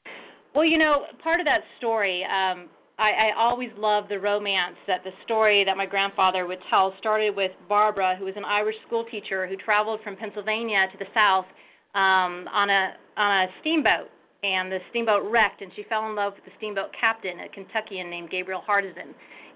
[0.55, 2.25] Well, you know, part of that story.
[2.25, 2.69] Um,
[3.03, 7.35] I, I always loved the romance that the story that my grandfather would tell started
[7.35, 11.47] with Barbara, who was an Irish schoolteacher who traveled from Pennsylvania to the south
[11.95, 14.09] um, on a on a steamboat,
[14.45, 18.09] and the steamboat wrecked, and she fell in love with the steamboat captain, a Kentuckian
[18.09, 19.11] named Gabriel Hardison.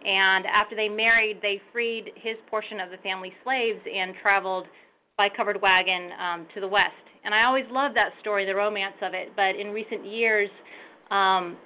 [0.04, 4.66] And after they married, they freed his portion of the family slaves and traveled
[5.16, 6.92] by Covered Wagon um, to the west.
[7.24, 9.32] And I always loved that story, the romance of it.
[9.34, 10.50] But in recent years,
[11.10, 11.56] um,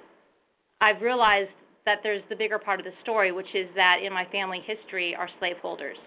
[0.79, 1.49] I've realized
[1.85, 5.15] that there's the bigger part of the story, which is that in my family history
[5.15, 5.97] are slaveholders.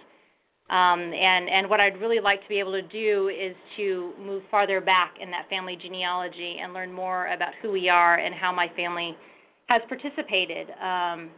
[0.70, 4.42] Um, and and what I'd really like to be able to do is to move
[4.50, 8.50] farther back in that family genealogy and learn more about who we are and how
[8.50, 9.14] my family
[9.66, 11.28] has participated um,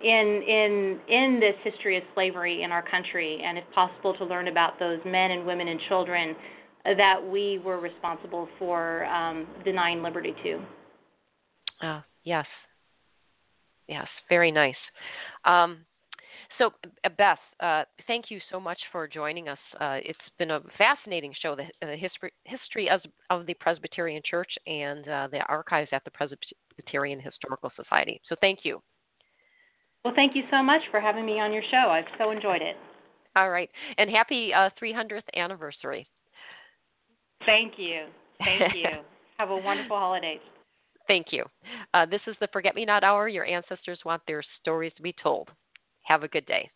[0.00, 4.46] in in in this history of slavery in our country, and if possible, to learn
[4.46, 6.36] about those men and women and children
[6.84, 10.62] that we were responsible for um, denying liberty to.
[11.86, 12.46] Uh, yes,
[13.90, 14.76] yes, very nice.
[15.44, 15.84] Um,
[16.58, 16.72] so,
[17.04, 19.58] uh, Beth, uh, thank you so much for joining us.
[19.80, 24.50] Uh, it's been a fascinating show, the, the history, history of, of, the Presbyterian Church
[24.66, 28.20] and uh, the archives at the Presbyterian Historical Society.
[28.28, 28.82] So, thank you.
[30.04, 31.88] Well, thank you so much for having me on your show.
[31.90, 32.76] I've so enjoyed it.
[33.36, 33.70] All right.
[33.98, 36.08] And happy 300th uh, anniversary.
[37.46, 38.06] Thank you.
[38.38, 38.84] Thank you.
[39.38, 40.38] Have a wonderful holiday.
[41.10, 41.44] Thank you.
[41.92, 43.26] Uh, this is the Forget Me Not Hour.
[43.26, 45.48] Your ancestors want their stories to be told.
[46.02, 46.70] Have a good day.